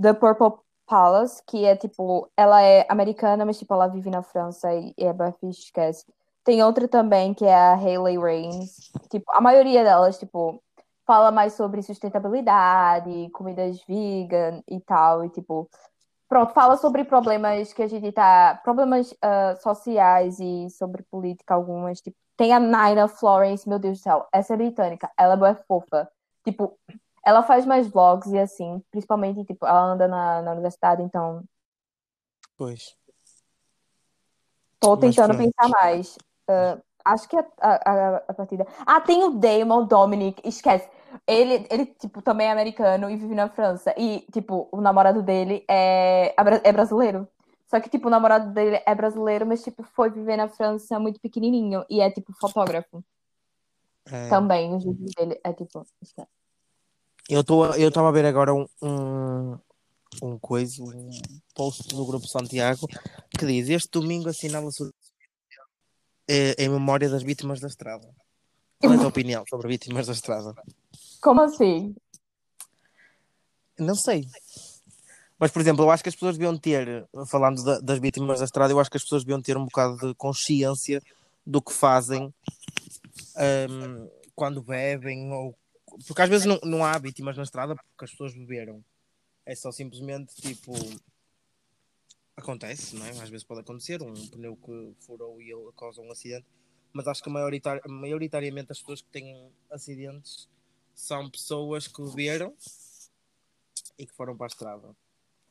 [0.00, 4.72] The Purple Palace, que é tipo, ela é americana, mas tipo, ela vive na França
[4.74, 6.04] e é Buffy esquece.
[6.48, 8.90] Tem outra também que é a Hayley Rains.
[9.10, 10.62] Tipo, a maioria delas, tipo,
[11.06, 15.26] fala mais sobre sustentabilidade, comidas vegan e tal.
[15.26, 15.68] E, tipo,
[16.26, 18.58] pronto, fala sobre problemas que a gente tá.
[18.64, 22.00] problemas uh, sociais e sobre política, algumas.
[22.00, 26.10] Tipo, tem a Naina Florence, meu Deus do céu, essa é britânica, ela é fofa.
[26.42, 26.78] Tipo,
[27.26, 31.44] ela faz mais vlogs e assim, principalmente, tipo, ela anda na, na universidade, então.
[32.56, 32.96] Pois.
[34.80, 36.16] Tô tentando pensar mais.
[36.48, 38.66] Uh, acho que a, a, a, partida.
[38.86, 40.88] Ah, tem o Damon Dominic, esquece.
[41.26, 43.94] Ele, ele, tipo, também é americano e vive na França.
[43.96, 47.26] E, tipo, o namorado dele é, é brasileiro.
[47.66, 51.20] Só que, tipo, o namorado dele é brasileiro, mas, tipo, foi viver na França muito
[51.20, 51.84] pequenininho.
[51.88, 53.04] E é, tipo, fotógrafo.
[54.06, 54.28] É...
[54.28, 56.28] Também, o vídeos dele é, tipo, esquece.
[57.28, 59.58] Eu tô, eu estava a ver agora um, um,
[60.22, 61.10] um coisa, um
[61.54, 62.86] post do Grupo Santiago
[63.38, 64.90] que diz: Este domingo assinala-se
[66.28, 68.08] é, em memória das vítimas da estrada.
[68.78, 70.54] Qual é a tua opinião sobre vítimas da estrada?
[71.20, 71.96] Como assim?
[73.78, 74.28] Não sei.
[75.38, 78.44] Mas, por exemplo, eu acho que as pessoas deviam ter, falando da, das vítimas da
[78.44, 81.00] estrada, eu acho que as pessoas deviam ter um bocado de consciência
[81.46, 82.32] do que fazem
[83.70, 85.56] um, quando bebem, ou
[86.06, 88.84] porque às vezes não, não há vítimas na estrada porque as pessoas beberam.
[89.46, 90.72] É só simplesmente tipo
[92.38, 93.10] acontece, não é?
[93.10, 96.46] Às vezes pode acontecer um pneu que furou e ele causa um acidente,
[96.92, 100.48] mas acho que maioritar, maioritariamente as pessoas que têm acidentes
[100.94, 102.54] são pessoas que beberam
[103.98, 104.96] e que foram para a estrada.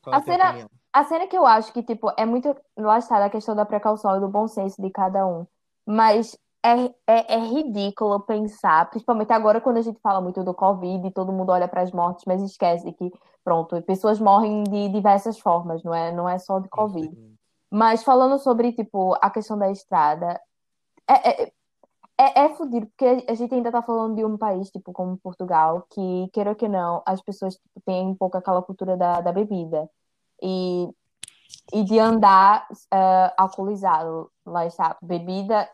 [0.02, 2.98] Qual a, é a cena, a cena que eu acho que tipo é muito lá
[2.98, 5.46] está a questão da precaução e do bom senso de cada um,
[5.86, 11.06] mas é, é, é, ridículo pensar, principalmente agora quando a gente fala muito do Covid
[11.06, 13.12] e todo mundo olha para as mortes, mas esquece que,
[13.44, 17.16] pronto, pessoas morrem de diversas formas, não é, não é só de Covid.
[17.70, 20.40] Mas falando sobre, tipo, a questão da estrada,
[21.08, 21.52] é, é,
[22.18, 25.86] é, é fodido, porque a gente ainda está falando de um país, tipo, como Portugal,
[25.90, 29.32] que, queira ou que não, as pessoas tipo, têm um pouco aquela cultura da, da
[29.32, 29.88] bebida.
[30.42, 30.88] E,
[31.72, 35.68] e de andar uh, alcoolizado, lá está, bebida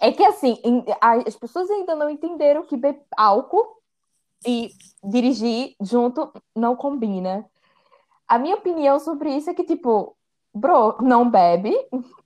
[0.00, 0.58] é que assim,
[1.00, 3.82] as pessoas ainda não entenderam que beber álcool
[4.46, 4.70] e
[5.02, 7.46] dirigir junto não combina.
[8.28, 10.16] A minha opinião sobre isso é que, tipo,
[10.54, 11.74] bro, não bebe,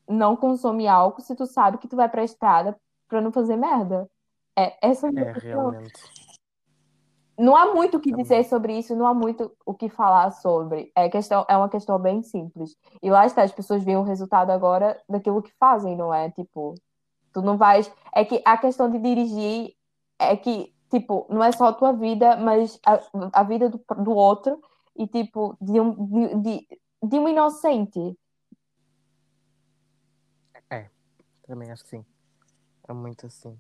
[0.08, 4.08] não consome álcool se tu sabe que tu vai pra estrada pra não fazer merda.
[4.56, 5.70] É, essa é a minha é, opinião.
[5.70, 6.26] Realmente.
[7.38, 10.90] Não há muito o que dizer sobre isso, não há muito o que falar sobre.
[10.96, 12.74] É, questão, é uma questão bem simples.
[13.02, 16.30] E lá está, as pessoas veem o resultado agora daquilo que fazem, não é?
[16.30, 16.74] Tipo,
[17.36, 17.92] Tu não vais.
[18.14, 19.76] É que a questão de dirigir
[20.18, 22.98] é que, tipo, não é só a tua vida, mas a,
[23.30, 24.58] a vida do, do outro.
[24.96, 26.66] e tipo de um, de,
[27.02, 28.18] de, um inocente.
[30.70, 30.86] É,
[31.46, 32.06] também acho que sim.
[32.88, 33.54] É muito assim.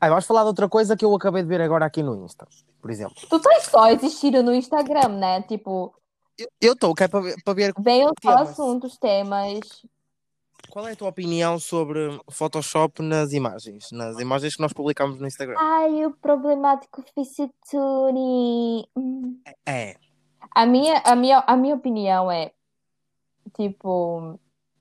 [0.00, 2.48] Ah, vamos falar de outra coisa que eu acabei de ver agora aqui no Insta,
[2.80, 3.14] por exemplo.
[3.28, 5.42] Tu tens só existir no Instagram, né?
[5.42, 5.94] Tipo,
[6.58, 7.20] Eu estou, que é para
[7.52, 8.48] ver, os Temas.
[8.48, 9.84] assuntos, temas.
[10.70, 15.26] Qual é a tua opinião sobre Photoshop nas imagens, nas imagens que nós publicamos no
[15.26, 15.56] Instagram.
[15.58, 18.88] Ai, o problemático Facetune.
[18.96, 19.40] Hum.
[19.66, 19.96] É,
[20.54, 22.50] A minha, a minha, a minha opinião é,
[23.54, 24.38] tipo,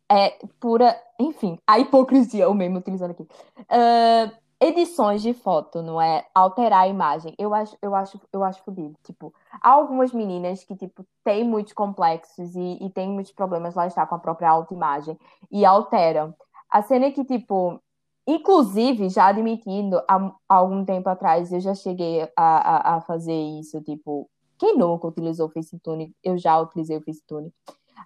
[0.10, 3.28] é pura, enfim, a hipocrisia, eu mesmo utilizando aqui.
[3.70, 6.26] Ah, edições de foto, não é?
[6.34, 7.36] Alterar a imagem.
[7.38, 8.96] Eu acho, eu acho, eu acho fodido.
[9.04, 13.88] Tipo, há algumas meninas que, tipo, têm muitos complexos e, e têm muitos problemas, lá
[13.88, 15.18] está, com a própria autoimagem
[15.52, 16.34] e alteram.
[16.70, 17.80] A cena é que, tipo,
[18.28, 23.34] inclusive, já admitindo, há, há algum tempo atrás, eu já cheguei a, a, a fazer
[23.60, 26.16] isso, tipo, quem nunca utilizou o Facetune?
[26.24, 27.54] Eu já utilizei o Facetune.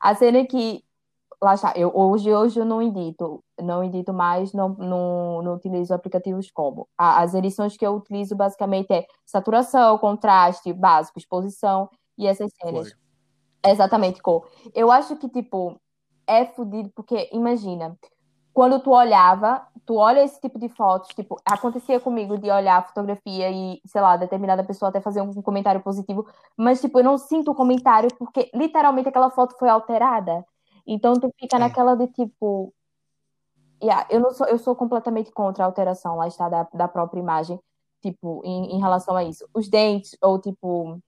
[0.02, 0.84] A cena é que,
[1.42, 5.94] lá está, eu, hoje, hoje eu não edito, não edito mais, não, não, não utilizo
[5.94, 6.88] aplicativos como.
[6.98, 12.94] As edições que eu utilizo basicamente é saturação, contraste, básico, exposição e essas cenas.
[13.66, 14.48] Exatamente, cor.
[14.74, 15.80] Eu acho que, tipo,
[16.28, 17.98] é fodido porque, imagina,
[18.54, 22.84] quando tu olhava, tu olha esse tipo de fotos, tipo, acontecia comigo de olhar a
[22.84, 27.18] fotografia e, sei lá, determinada pessoa até fazer um comentário positivo, mas, tipo, eu não
[27.18, 30.46] sinto o comentário porque, literalmente, aquela foto foi alterada.
[30.92, 31.60] Então, tu fica É.
[31.60, 32.74] naquela de, tipo...
[33.82, 37.20] Yeah, eu não sou, eu sou completamente contra a alteração, lá está, da, da própria
[37.22, 37.58] imagem,
[38.02, 39.48] tipo, em, em relação a isso.
[39.54, 41.00] Os dentes, ou, tipo...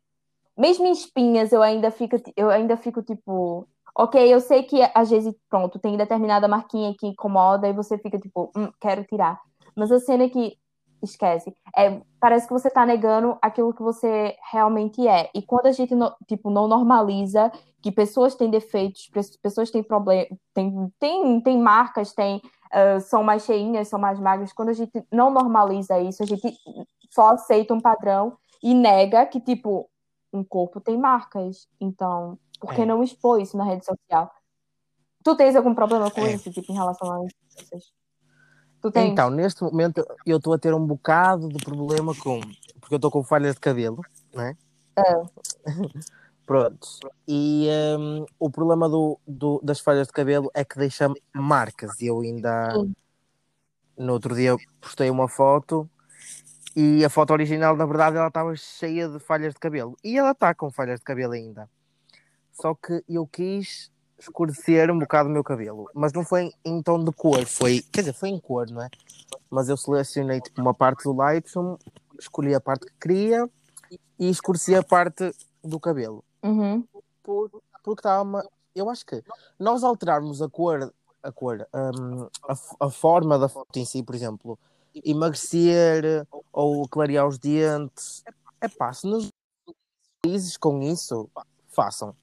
[0.58, 3.68] Mesmo em espinhas, eu ainda fico, eu ainda fico, tipo...
[3.94, 8.18] Ok, eu sei que às vezes, pronto, tem determinada marquinha que incomoda e você fica
[8.18, 9.38] tipo, hum, quero tirar.
[9.76, 10.58] Mas a cena é que,
[11.02, 15.30] esquece, é, parece que você tá negando aquilo que você realmente é.
[15.34, 19.82] E quando a gente, no- tipo, não normaliza que pessoas têm defeitos, pe- pessoas têm
[19.84, 24.74] problemas, tem, tem, tem marcas, tem, ah, são mais cheinhas, são mais magras, quando a
[24.74, 26.56] gente não normaliza isso, a gente
[27.10, 29.90] só aceita um padrão e nega que, tipo,
[30.32, 31.68] um corpo tem marcas.
[31.80, 32.86] Então, por que É.
[32.86, 34.32] não expor isso na rede social?
[35.24, 36.34] Tu tens algum problema com É.
[36.34, 37.92] isso, tipo, em relação a isso?
[38.82, 39.12] Tu tens?
[39.12, 42.40] Então, neste momento eu estou a ter um bocado de problema com.
[42.80, 44.02] Porque eu estou com falhas de cabelo,
[44.34, 44.58] né?
[44.98, 45.24] Ah.
[46.46, 46.88] Pronto.
[47.28, 47.68] E
[47.98, 52.00] hum, o problema do, do- das falhas de cabelo é que deixa marcas.
[52.02, 52.72] E eu ainda.
[52.74, 52.96] Sim.
[53.98, 55.88] No outro dia postei uma foto
[56.76, 59.96] e a foto original, na verdade, ela estava cheia de falhas de cabelo.
[60.04, 61.70] E ela está com falhas de cabelo ainda.
[62.52, 63.91] Só que eu quis
[64.22, 65.90] escurecer um bocado o meu cabelo.
[65.94, 67.82] Mas não foi em tom de cor, foi.
[67.92, 68.90] Quer dizer, foi em cor, não é?
[69.50, 71.78] Mas eu selecionei tipo, uma parte do Lightroom,
[72.20, 73.50] escolhi a parte que queria
[74.20, 75.32] e escureci a parte
[75.64, 76.24] do cabelo.
[76.44, 76.86] Uhum.
[77.24, 77.50] Por,
[77.84, 78.48] porque estava uma...
[78.74, 79.22] Eu acho que
[79.60, 84.16] nós alterarmos a cor, a cor, hum, a, a forma da foto em si, por
[84.16, 84.58] exemplo,
[85.04, 88.24] emagrecer ou clarear os dentes,
[88.62, 89.30] é pá, se nos
[90.24, 91.30] felizes com isso,
[91.68, 92.16] façam.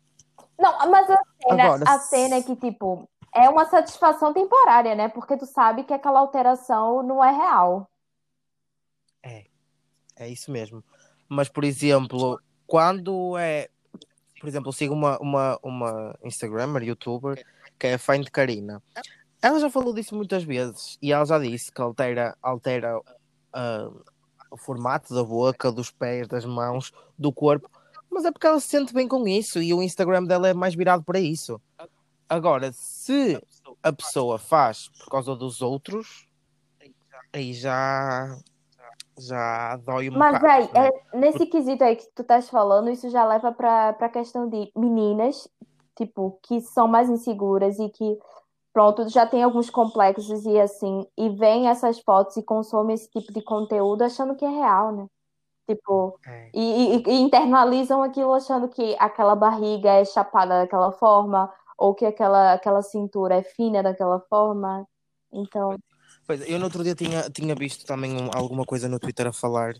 [0.59, 5.09] Não, mas a cena, Agora, a cena é que, tipo, é uma satisfação temporária, né?
[5.09, 7.89] Porque tu sabe que aquela alteração não é real.
[10.19, 10.83] É isso mesmo.
[11.29, 13.69] Mas, por exemplo, quando é.
[14.41, 17.45] Por exemplo, eu sigo uma, uma, uma Instagrammer, youtuber,
[17.79, 18.83] que é a Find Karina.
[19.41, 23.01] Ela já falou disso muitas vezes e ela já disse que altera, altera
[23.53, 23.91] ah,
[24.51, 27.69] o formato da boca, dos pés, das mãos, do corpo,
[28.11, 30.75] mas é porque ela se sente bem com isso e o Instagram dela é mais
[30.75, 31.61] virado para isso.
[32.29, 33.41] Agora, se
[33.83, 36.29] a pessoa faz por causa dos outros,
[37.33, 38.39] aí já,
[39.19, 40.53] já dói um Mas bocado.
[40.53, 40.89] aí, né?
[40.89, 44.71] é, nesse quesito aí que tu estás falando, isso já leva para a questão de
[44.77, 45.49] meninas,
[45.97, 48.19] tipo, que são mais inseguras e que,
[48.73, 53.33] pronto, já tem alguns complexos e assim, e veem essas fotos e consomem esse tipo
[53.33, 55.07] de conteúdo achando que é real, né?
[55.69, 56.49] Tipo, É.
[56.55, 62.55] e, e- internalizam aquilo achando que aquela barriga é chapada daquela forma, ou que aquela,
[62.55, 64.87] aquela cintura é fina daquela forma.
[65.33, 65.79] Então,
[66.27, 69.33] Pois, eu no outro dia tinha, tinha visto também um- alguma coisa no Twitter a
[69.33, 69.75] falar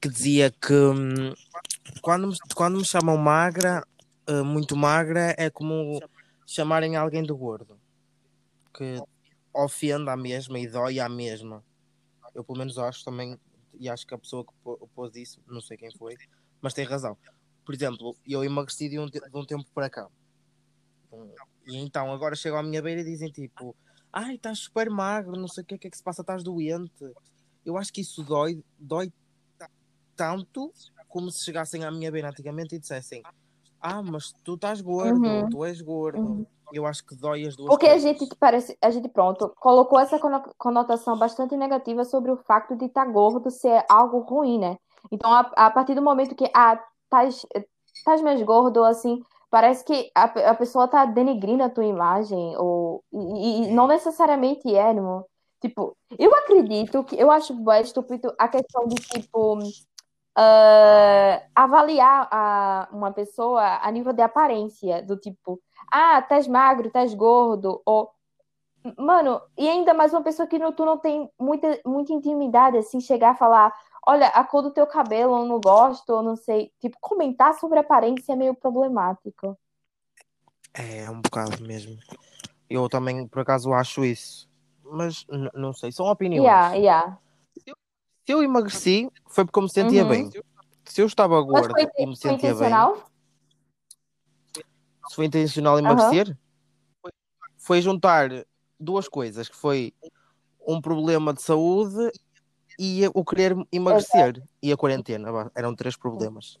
[0.00, 1.32] que dizia que hum,
[2.00, 3.84] quando, me- quando me chamam magra,
[4.26, 6.00] eh, muito magra, é como
[6.46, 7.78] chamarem alguém de gordo.
[8.74, 9.00] Que
[9.54, 11.64] ofende à mesma e dói à mesma.
[12.34, 13.38] Eu pelo menos acho também,
[13.78, 16.16] e acho que a pessoa que pô- pôs isso, não sei quem foi,
[16.60, 17.16] mas tem razão.
[17.64, 20.08] Por exemplo, eu emagreci de um, de um tempo para cá.
[21.66, 23.74] E então agora chegam à minha beira e dizem tipo
[24.12, 26.42] ai, estás super magro, não sei o que, o que é que se passa, estás
[26.42, 27.12] doente.
[27.64, 29.12] Eu acho que isso dói, dói
[29.58, 29.70] ta-
[30.14, 30.72] tanto
[31.08, 33.22] como se chegassem à minha beira antigamente e dissessem,
[33.86, 35.48] ah, mas tu estás gordo, Uhum.
[35.48, 36.18] tu és gordo.
[36.20, 36.46] Uhum.
[36.72, 38.02] Eu acho que dói as duas Porque a coisas.
[38.18, 42.86] gente parece, a gente pronto, colocou essa cono- conotação bastante negativa sobre o facto de
[42.86, 44.76] estar gordo ser algo ruim, né?
[45.12, 47.46] Então, a, a partir do momento que ah, estás
[47.94, 53.00] estás mais gordo, assim, parece que a, a pessoa tá denegrindo a tua imagem, ou,
[53.12, 55.24] e, e não necessariamente é, não.
[55.60, 59.58] Tipo, eu acredito que eu acho bué estúpido a questão de, tipo,
[60.36, 67.14] ah, avaliar a, uma pessoa a nível de aparência, do tipo, ah, estás magro, estás
[67.14, 68.14] gordo, ou
[68.96, 73.00] Mano, e ainda mais uma pessoa que não, tu não tem muita, muita intimidade, assim,
[73.00, 73.72] chegar a falar,
[74.06, 76.70] olha, a cor do teu cabelo eu não gosto, ou não sei.
[76.78, 79.58] Tipo, comentar sobre aparência é meio problemático.
[80.72, 81.98] É, é um bocado mesmo.
[82.70, 84.48] Eu também, por acaso, acho isso.
[84.84, 86.46] Mas não sei, são opiniões.
[86.46, 87.18] Yeah, yeah.
[88.26, 90.08] Se eu emagreci, foi porque eu me sentia Uhum.
[90.08, 90.30] bem.
[90.84, 92.72] Se eu estava gordo foi, e me sentia bem,
[95.06, 96.36] se foi intencional emagrecer,
[97.56, 98.44] foi juntar
[98.78, 99.94] duas coisas, que foi
[100.66, 102.10] um problema de saúde
[102.76, 105.28] e o querer emagrecer e a quarentena.
[105.54, 106.58] Eram três problemas.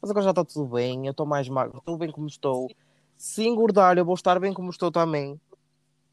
[0.00, 2.70] Mas agora já está tudo bem, eu estou mais magro, estou bem como estou.
[3.16, 5.38] Se engordar, eu vou estar bem como estou também.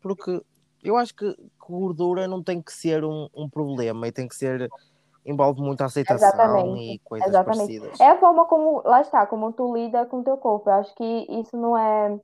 [0.01, 0.41] Porque
[0.83, 4.69] eu acho que gordura não tem que ser um, um problema e tem que ser.
[5.25, 7.57] envolve muita aceitação Exatamente, e coisas exatamente.
[7.57, 7.99] parecidas.
[7.99, 10.69] É a forma como, lá está, como tu lida com o teu corpo.
[10.69, 12.19] Eu acho que isso não é.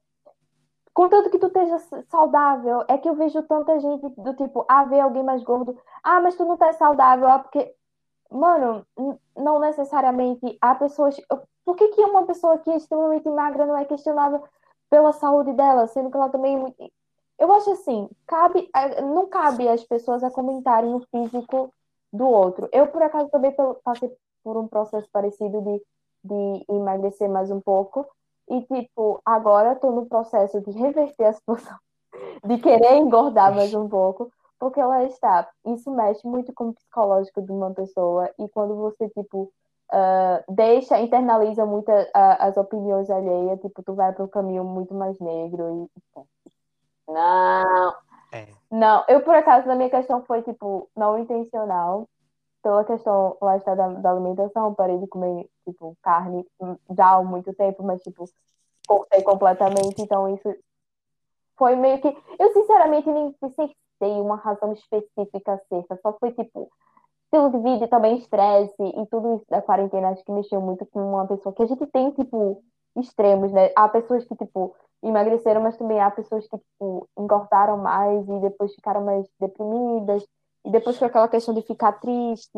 [0.94, 1.78] Contanto que tu esteja
[2.10, 6.20] saudável, é que eu vejo tanta gente do tipo, ah, vê alguém mais gordo, ah,
[6.20, 7.72] mas tu não tá saudável, ah, porque,
[8.32, 8.84] mano,
[9.36, 11.16] não necessariamente há pessoas.
[11.64, 14.44] Por que que uma pessoa que é extremamente magra não é questionável
[14.90, 16.92] pela saúde dela, sendo que ela também é muito.
[17.40, 18.70] Eu acho assim, cabe,
[19.04, 21.74] não cabe às pessoas a comentarem o físico
[22.12, 22.68] do outro.
[22.72, 24.12] Eu, por acaso, também passei
[24.44, 25.84] por um processo parecido de,
[26.24, 28.08] de emagrecer mais um pouco.
[28.50, 31.78] E, tipo, agora tô no processo de reverter a situação,
[32.46, 35.48] de querer engordar mais um pouco, porque lá está.
[35.66, 38.30] Isso mexe muito com o psicológico de uma pessoa.
[38.40, 39.52] E quando você, tipo,
[39.92, 44.64] ah, deixa, internaliza muito a- a- as opiniões alheias, tipo, tu vai para um caminho
[44.64, 46.22] muito mais negro e.
[47.08, 47.96] Não,
[48.34, 48.48] É.
[48.70, 52.08] não, eu por acaso, na minha questão foi, tipo, não intencional.
[52.62, 56.46] Pela questão, lá está, da, da alimentação, parei de comer, tipo, carne
[56.98, 58.26] já há muito tempo, mas, tipo,
[58.88, 60.02] cortei completamente.
[60.02, 60.54] Então, isso
[61.56, 62.08] foi meio que.
[62.40, 63.72] Eu, sinceramente, nem pensei
[64.22, 65.98] uma razão específica certa.
[66.02, 66.70] Só foi, tipo,
[67.26, 70.10] estilo de vida, também estresse e tudo isso da quarentena.
[70.10, 72.64] Acho que mexeu muito com uma pessoa que a gente tem, tipo,
[72.98, 73.72] extremos, né?
[73.76, 78.74] Há pessoas que, tipo, emagreceram, mas também há pessoas que, tipo, engordaram mais e depois
[78.74, 80.26] ficaram mais deprimidas.
[80.66, 82.52] E depois foi aquela questão de ficar triste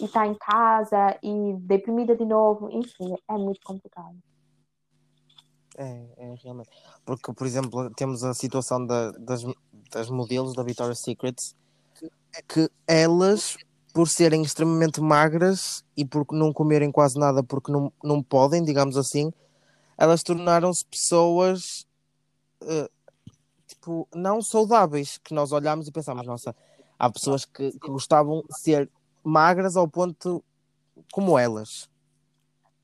[0.00, 2.70] e estar em casa e deprimida de novo.
[2.70, 4.16] Enfim, é muito complicado.
[5.76, 6.70] É, é realmente.
[7.04, 9.42] Porque, por exemplo, temos a situação da- das,
[9.92, 11.54] das modelos da Victoria's Secrets
[12.48, 13.56] que elas,
[13.92, 18.96] por serem extremamente magras e por não comerem quase nada porque não, não podem, digamos
[18.96, 19.32] assim,
[19.96, 21.86] elas tornaram-se pessoas
[22.62, 22.90] eh,
[23.66, 26.54] tipo, não saudáveis, que nós olhamos e pensamos, nossa,
[26.98, 28.90] há pessoas que, que gostavam de ser
[29.22, 30.44] magras ao ponto
[31.12, 31.88] como elas.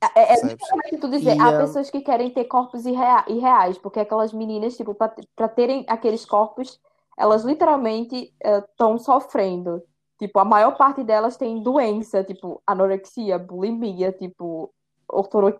[0.00, 0.58] É, é Percebes?
[0.60, 4.32] justamente tu dizer, E, há ah, pessoas que querem ter corpos irrea- irreais, porque aquelas
[4.32, 6.80] meninas, tipo, pra terem aqueles corpos,
[7.18, 9.82] elas literalmente estão sofrendo.
[10.18, 14.72] Tipo, a maior parte delas tem doença, tipo, anorexia, bulimia, tipo,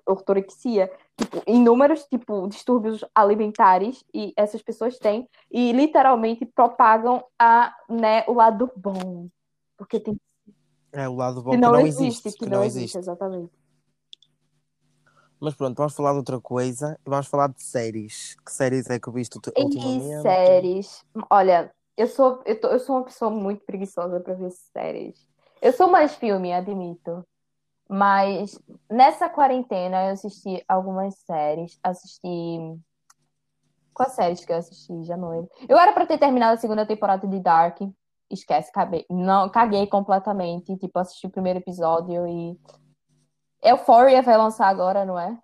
[0.07, 8.25] ortorexia, tipo, inúmeros, tipo, distúrbios alimentares, e essas pessoas têm, e literalmente propagam a, né,
[8.27, 9.29] o lado bom.
[9.77, 10.19] Porque tem
[10.93, 12.99] É o lado bom que que não não existe, existe, que não não existe, existe.
[12.99, 13.53] exatamente.
[15.39, 16.99] Mas pronto, vamos falar de outra coisa.
[17.05, 18.37] Vamos falar de séries.
[18.45, 20.23] Que séries é que viste ulti- E ultimamente?
[20.23, 21.05] séries.
[21.31, 25.27] Olha, eu sou, eu, tô- eu sou uma pessoa muito preguiçosa para ver séries.
[25.63, 27.25] Eu sou mais filme, admito.
[27.93, 28.57] Mas
[28.89, 31.77] nessa quarentena eu assisti algumas séries.
[31.83, 32.79] Assisti.
[33.93, 35.03] Quais séries que eu assisti?
[35.03, 35.51] Já não lembro.
[35.69, 37.81] Eu era para ter terminado a segunda temporada de Dark.
[38.31, 39.05] Esquece, caguei.
[39.11, 40.77] Não, caguei completamente.
[40.77, 42.57] Tipo, assisti o primeiro episódio e.
[43.61, 45.37] Euphoria vai lançar agora, não é?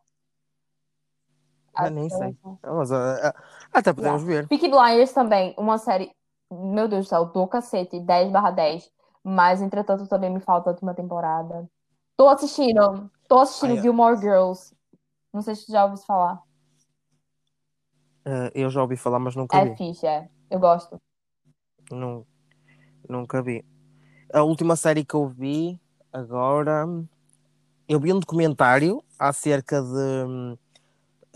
[1.75, 2.39] Ah, nem sei.
[2.63, 3.35] Ah, Mas, ah, ah,
[3.73, 4.47] até podemos ver.
[4.47, 6.13] Peaky Blinders também, uma série,
[6.49, 8.89] meu Deus do céu, do cacete, 10 barra 10.
[9.25, 11.69] Mas, entretanto, também me falta a última temporada.
[12.17, 14.75] Tô assistindo, tô assistindo Ai, Gilmore Girls.
[15.33, 16.43] Não sei se tu já ouviu falar.
[18.25, 19.77] ah, eu já ouvi falar, mas nunca É vi.
[19.77, 20.29] fixe, é.
[20.51, 21.01] Eu gosto.
[21.91, 22.27] Não,
[23.09, 23.65] nunca vi.
[24.33, 25.81] A última série que eu vi
[26.13, 26.87] agora.
[27.89, 30.59] Eu vi um documentário acerca de,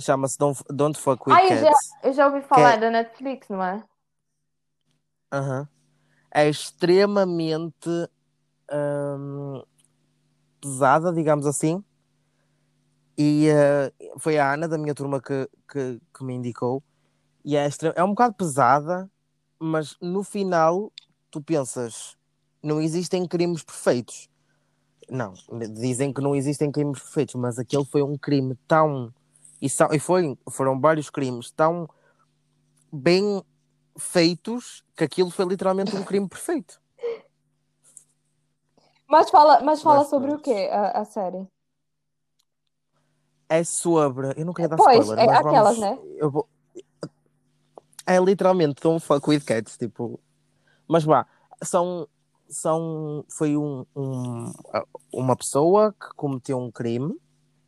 [0.01, 1.91] chama-se Don't, Don't Fuck With Ah, eu já, Cats.
[2.03, 3.85] eu já ouvi falar da Netflix, não é?
[5.33, 5.69] Aham.
[6.33, 7.89] É extremamente
[8.73, 9.63] hum,
[10.61, 11.83] pesada, digamos assim.
[13.17, 16.83] E eh, foi a Ana da minha turma que, que, que me indicou.
[17.45, 19.11] E é, é um bocado pesada,
[19.59, 20.93] mas no final
[21.31, 22.17] tu pensas,
[22.63, 24.29] não existem crimes perfeitos.
[25.09, 25.35] Não,
[25.75, 29.13] dizem que não existem crimes perfeitos, mas aquele foi um crime tão.
[29.61, 31.89] E, são, e foi, foram vários crimes tão
[32.93, 33.43] bem
[33.99, 36.80] feitos que aquilo foi literalmente um crime perfeito.
[39.11, 41.45] Mas fala, mas fala sobre o quê, a, a série?
[43.49, 44.33] É sobre.
[44.37, 45.99] Eu não quero dar Pois, spoiler, é aquelas, vamos.
[45.99, 45.99] né?
[46.17, 46.49] Eu vou...
[48.07, 50.21] É literalmente Don't Fuck With Cats, tipo.
[50.87, 51.27] Mas vá,
[51.61, 52.07] são.
[52.49, 54.53] são foi um, um-
[55.13, 57.21] uma pessoa que cometeu um crime,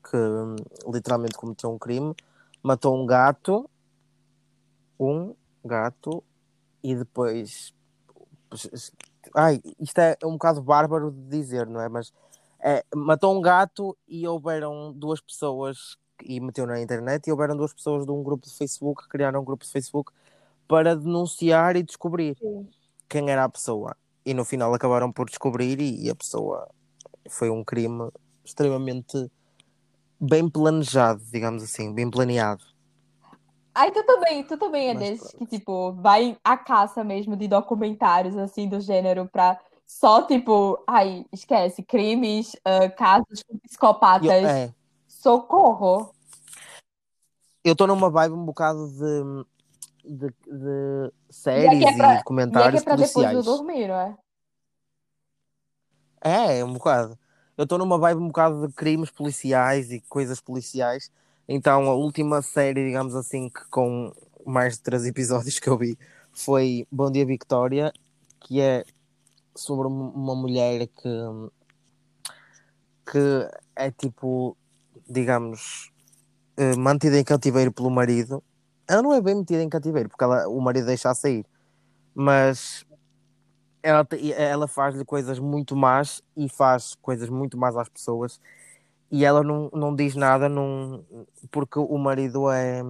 [0.09, 0.17] que
[0.93, 2.15] literalmente cometeu um crime,
[2.63, 3.69] matou um gato,
[4.99, 5.35] um
[5.65, 6.23] gato,
[6.85, 7.75] e depois.
[9.35, 11.89] Ai, isto é um bocado bárbaro de dizer, não é?
[11.89, 12.13] Mas
[12.61, 17.73] é, matou um gato e houveram duas pessoas e meteu na internet e houveram duas
[17.73, 20.13] pessoas de um grupo de Facebook que criaram um grupo de Facebook
[20.69, 22.69] para denunciar e descobrir Sim.
[23.09, 23.97] quem era a pessoa.
[24.25, 26.69] E no final acabaram por descobrir e, e a pessoa
[27.29, 28.09] foi um crime
[28.45, 29.31] extremamente
[30.21, 32.65] bem planejado, digamos assim, bem planeado.
[33.75, 35.51] Aí tu também, tu também é Mas desses que, pronto.
[35.59, 41.83] tipo, vai à caça mesmo de documentários, assim, do gênero pra só, tipo, ai, esquece,
[41.83, 44.49] crimes, ah, casos com E eu, psicopatas.
[44.49, 44.75] é,
[45.09, 46.15] Socorro!
[47.65, 49.45] eu estou numa vibe um bocado de,
[50.05, 51.13] de, de
[51.55, 52.15] E é que séries é e pra,
[52.51, 53.45] e é que é documentários pra depois do policiais.
[53.45, 54.17] dormir, não é?
[56.21, 57.19] É, é um bocado.
[57.57, 61.11] Eu estou numa vibe um bocado de crimes policiais e coisas policiais.
[61.49, 64.13] Então, a última série, digamos assim, que com
[64.47, 65.99] mais de três episódios que eu vi
[66.33, 67.93] foi Bom Dia Victoria,
[68.41, 68.85] que é
[69.57, 71.09] sobre um- uma mulher que,
[73.07, 73.19] que
[73.77, 74.57] é tipo,
[75.09, 75.91] digamos,
[76.57, 78.43] eh, mantida em cativeiro pelo marido.
[78.89, 81.47] Ela não é bem metida em cativeiro, porque ela, o marido deixa a sair,
[82.15, 82.85] mas
[83.83, 88.41] ela, ela faz-lhe coisas muito más e faz coisas muito más às pessoas
[89.13, 91.05] e ela não, não diz nada não,
[91.53, 92.83] porque o marido é,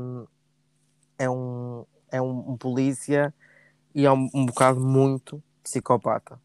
[1.18, 3.34] é, um, é um, um polícia
[3.94, 6.40] e é um, um bocado muito psicopata.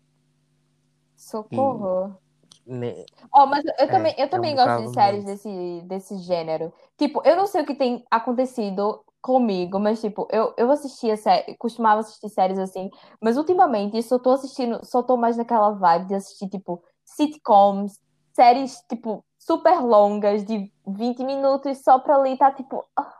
[1.17, 2.21] Socorro!
[2.65, 5.25] Ne- Ó, mas eu É, também, eu é também um gosto de séries muito.
[5.25, 6.73] desse, desse gênero.
[6.97, 11.55] Tipo, eu não sei o que tem acontecido comigo, mas tipo, eu, eu assistia série,
[11.57, 12.89] costumava assistir séries assim,
[13.21, 17.99] mas ultimamente só tô assistindo, só tô mais naquela vibe de assistir, tipo, sitcoms,
[18.33, 23.13] séries, tipo, super longas, de 20 minutos, só pra ali tá, tipo, ah,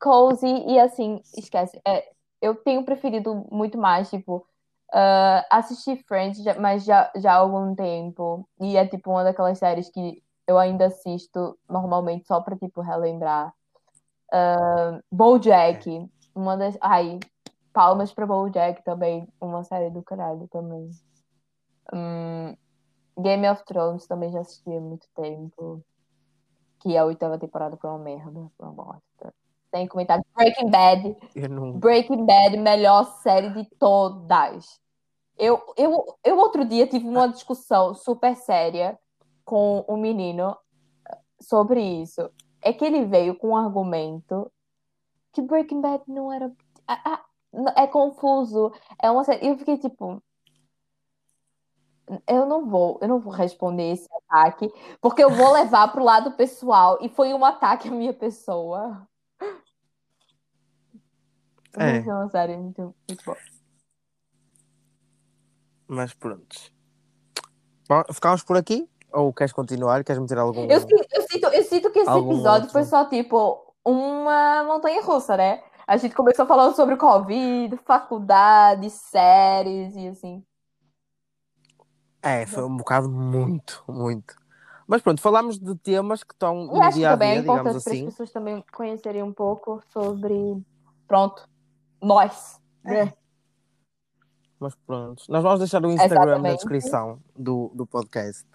[0.00, 1.78] cozy, e assim, esquece.
[1.86, 2.10] É,
[2.40, 4.46] eu tenho preferido muito mais, tipo,
[4.90, 8.48] ah, assistir Friends, mas já, já há algum tempo.
[8.60, 13.52] E é tipo uma daquelas séries que eu ainda assisto normalmente só pra, tipo, relembrar.
[14.32, 16.78] Ah, BoJack, uma das...
[16.80, 17.20] Ai,
[17.74, 20.88] palmas pra BoJack também, uma série do caralho também.
[21.92, 22.56] Hum,
[23.18, 25.84] Game of Thrones também já assisti há muito tempo.
[26.80, 29.34] Que a oitava temporada foi uma merda, foi uma bosta.
[29.70, 30.24] Tem comentário.
[30.36, 31.16] Breaking Bad.
[31.34, 31.72] Eu não.
[31.72, 34.80] Breaking Bad, melhor série de todas.
[35.36, 38.98] Eu, eu, eu outro dia tive uma discussão super séria
[39.44, 40.56] com um menino
[41.40, 42.30] sobre isso.
[42.62, 44.50] É que ele veio com um argumento
[45.32, 46.52] que Breaking Bad não era.
[46.86, 47.24] Ah, ah,
[47.76, 48.72] é confuso.
[49.02, 49.46] É uma série.
[49.48, 50.22] Eu fiquei tipo.
[52.26, 56.32] Eu não vou, eu não vou responder esse ataque, porque eu vou levar pro lado
[56.32, 59.08] pessoal e foi um ataque à minha pessoa.
[61.76, 61.98] É.
[61.98, 63.36] Mas é uma série muito, muito boa.
[65.88, 66.72] Mas pronto.
[68.12, 68.88] Ficamos por aqui?
[69.12, 70.02] Ou queres continuar?
[70.04, 70.64] Queres meter algum.
[70.70, 72.72] Eu, sinto- eu, sinto, eu sinto que esse Algum episódio outro?
[72.72, 75.62] foi só tipo uma montanha russa, né?
[75.86, 80.44] A gente começou falando sobre Covid, faculdade, séries e assim.
[82.24, 84.34] É, foi um bocado muito, muito.
[84.86, 87.60] Mas pronto, falámos de temas que estão no acho dia a também é dia, digamos
[87.60, 88.04] importante para as assim.
[88.06, 90.34] pessoas também conhecerem um pouco sobre,
[91.06, 91.46] pronto,
[92.00, 93.12] nós, né?
[94.58, 96.56] Mas pronto, nós vamos deixar o Instagram na Exatamente.
[96.56, 98.46] descrição do, do podcast.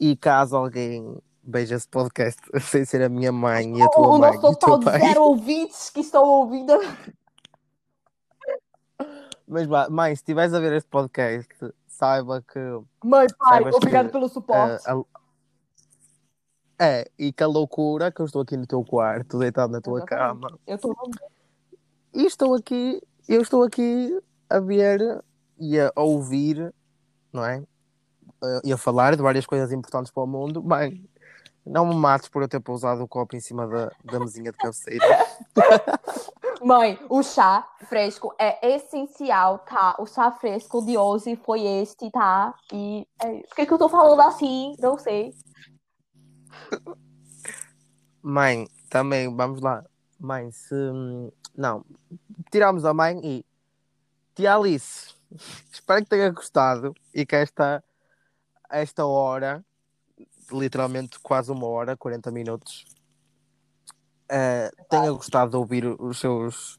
[0.00, 4.14] E caso alguém veja esse podcast sem ser a minha mãe e a tua O,
[4.14, 6.72] o mãe nosso total de zero ouvintes que estão ouvindo.
[9.46, 11.48] Mas mãe, se estiveres a ver este podcast,
[11.96, 12.58] saiba que
[13.04, 14.82] Mãe, pai, obrigado que, pelo suporte.
[14.86, 15.02] a-
[16.78, 19.98] É, e que a loucura que eu estou aqui no teu quarto, deitado na tua
[19.98, 20.40] Exatamente.
[20.40, 20.94] cama, Eu tô
[22.12, 24.18] e estou aqui, eu estou aqui
[24.48, 25.22] a ver
[25.58, 26.72] e a ouvir,
[27.32, 27.62] não é?
[28.44, 30.62] Eh, E a falar de várias coisas importantes para o mundo.
[30.62, 31.08] Bem,
[31.64, 34.58] não me mates por eu ter pousado o copo em cima da, da mesinha de
[34.58, 35.04] cabeceira.
[36.62, 39.96] Mãe, o chá fresco é essencial, tá?
[39.98, 42.54] O chá fresco de hoje foi este, tá?
[42.72, 43.40] E é.
[43.40, 44.74] Por que, que eu tô falando assim?
[44.78, 45.34] Não sei.
[48.22, 49.84] Mãe, também, vamos lá.
[50.18, 50.74] Mãe, se.
[51.56, 51.84] Não,
[52.50, 53.44] tiramos a mãe e.
[54.34, 55.14] Tia Alice,
[55.72, 57.82] espero que tenha gostado e que esta,
[58.70, 59.64] esta hora,
[60.52, 62.84] literalmente quase uma hora, 40 minutos,
[64.28, 66.78] eh, tenha gostado de ouvir os seus.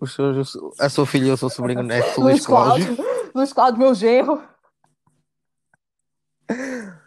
[0.00, 2.96] Os seus, a sua filha e o seu sobrinho neto, Luís Cláudio.
[3.34, 4.40] Luís Cláudio, meu genro.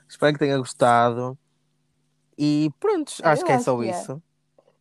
[0.07, 1.38] Espero que tenha gostado.
[2.38, 3.91] E pronto, acho Eu que é acho só que é.
[3.91, 4.22] isso.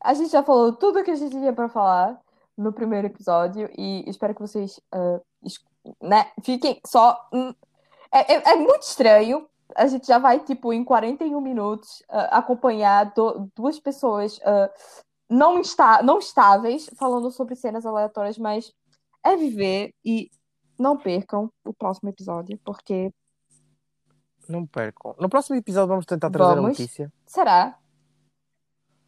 [0.03, 2.19] A gente já falou tudo o que a gente tinha para falar
[2.57, 4.81] no primeiro episódio e espero que vocês
[5.45, 5.61] es-
[6.03, 7.29] né, fiquem só.
[7.33, 7.55] hum,
[8.13, 9.47] É, é- é muito estranho.
[9.77, 14.71] A gente já vai, tipo, em 41 minutos ah, acompanhar do- duas pessoas ah,
[15.29, 18.73] não, está, não estáveis falando sobre cenas aleatórias, mas
[19.25, 20.31] é viver e
[20.79, 23.13] não percam o próximo episódio, porque
[24.49, 25.15] Não percam.
[25.21, 26.71] No próximo episódio vamos tentar trazer a Vamos.
[26.71, 27.13] notícia.
[27.27, 27.79] será?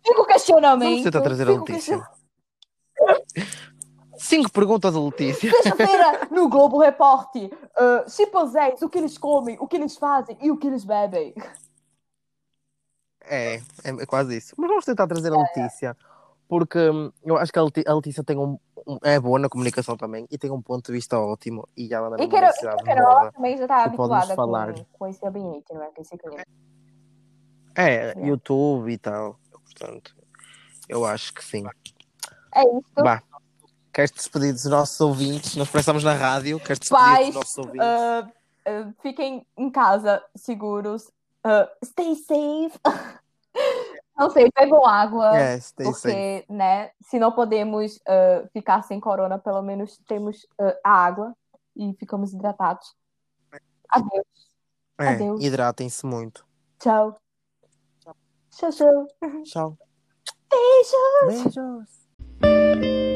[0.04, 0.88] Fica o questionamento.
[0.90, 2.08] Vamos tentar trazer a notícia.
[4.32, 5.50] Cinco perguntas a Letícia.
[5.62, 10.50] Sexta-feira, no Globo Repórter, uh, chimpanzés, o que eles comem, o que eles fazem e
[10.50, 11.34] o que eles bebem.
[13.24, 14.54] É, é, é quase isso.
[14.56, 15.94] Mas vamos tentar trazer a Letícia,
[16.48, 20.26] porque hum, eu acho que a Letícia tem um, um- é boa na comunicação também
[20.30, 21.68] e tem um ponto de vista ótimo.
[21.76, 22.34] E ela anda E e de
[22.84, 23.32] Carol moda.
[23.32, 24.72] também já está habituada falar.
[24.72, 25.90] com, com esse ambiente, não é?
[25.90, 26.42] Com esse clima.
[27.76, 28.26] É, É.
[28.26, 29.38] YouTube e tal.
[29.62, 30.16] Portanto,
[30.88, 31.64] eu acho que sim.
[32.54, 32.82] É isso.
[32.96, 33.22] Vá.
[33.92, 35.54] Queres despedir dos nossos ouvintes?
[35.54, 36.58] Nós prestamos na rádio.
[36.58, 37.86] Queres despedir Pais, dos nossos ouvintes?
[37.86, 41.08] Uh, uh, fiquem em casa, seguros.
[41.44, 42.78] Uh, stay safe.
[44.16, 45.36] Não sei, bebam água.
[45.36, 46.00] é, stay safe.
[46.02, 47.98] Porque, né, se não podemos
[48.52, 50.46] ficar sem corona, pelo menos temos
[50.84, 51.34] a água
[51.74, 52.94] e ficamos hidratados.
[53.88, 54.26] Adeus.
[54.98, 55.42] É, adeus.
[55.42, 56.46] hidratem-se muito.
[56.78, 57.16] Tchau.
[58.50, 59.08] Tchau, tchau.
[59.44, 59.78] Tchau.
[60.50, 61.42] Beijo.
[61.42, 63.11] Beijos.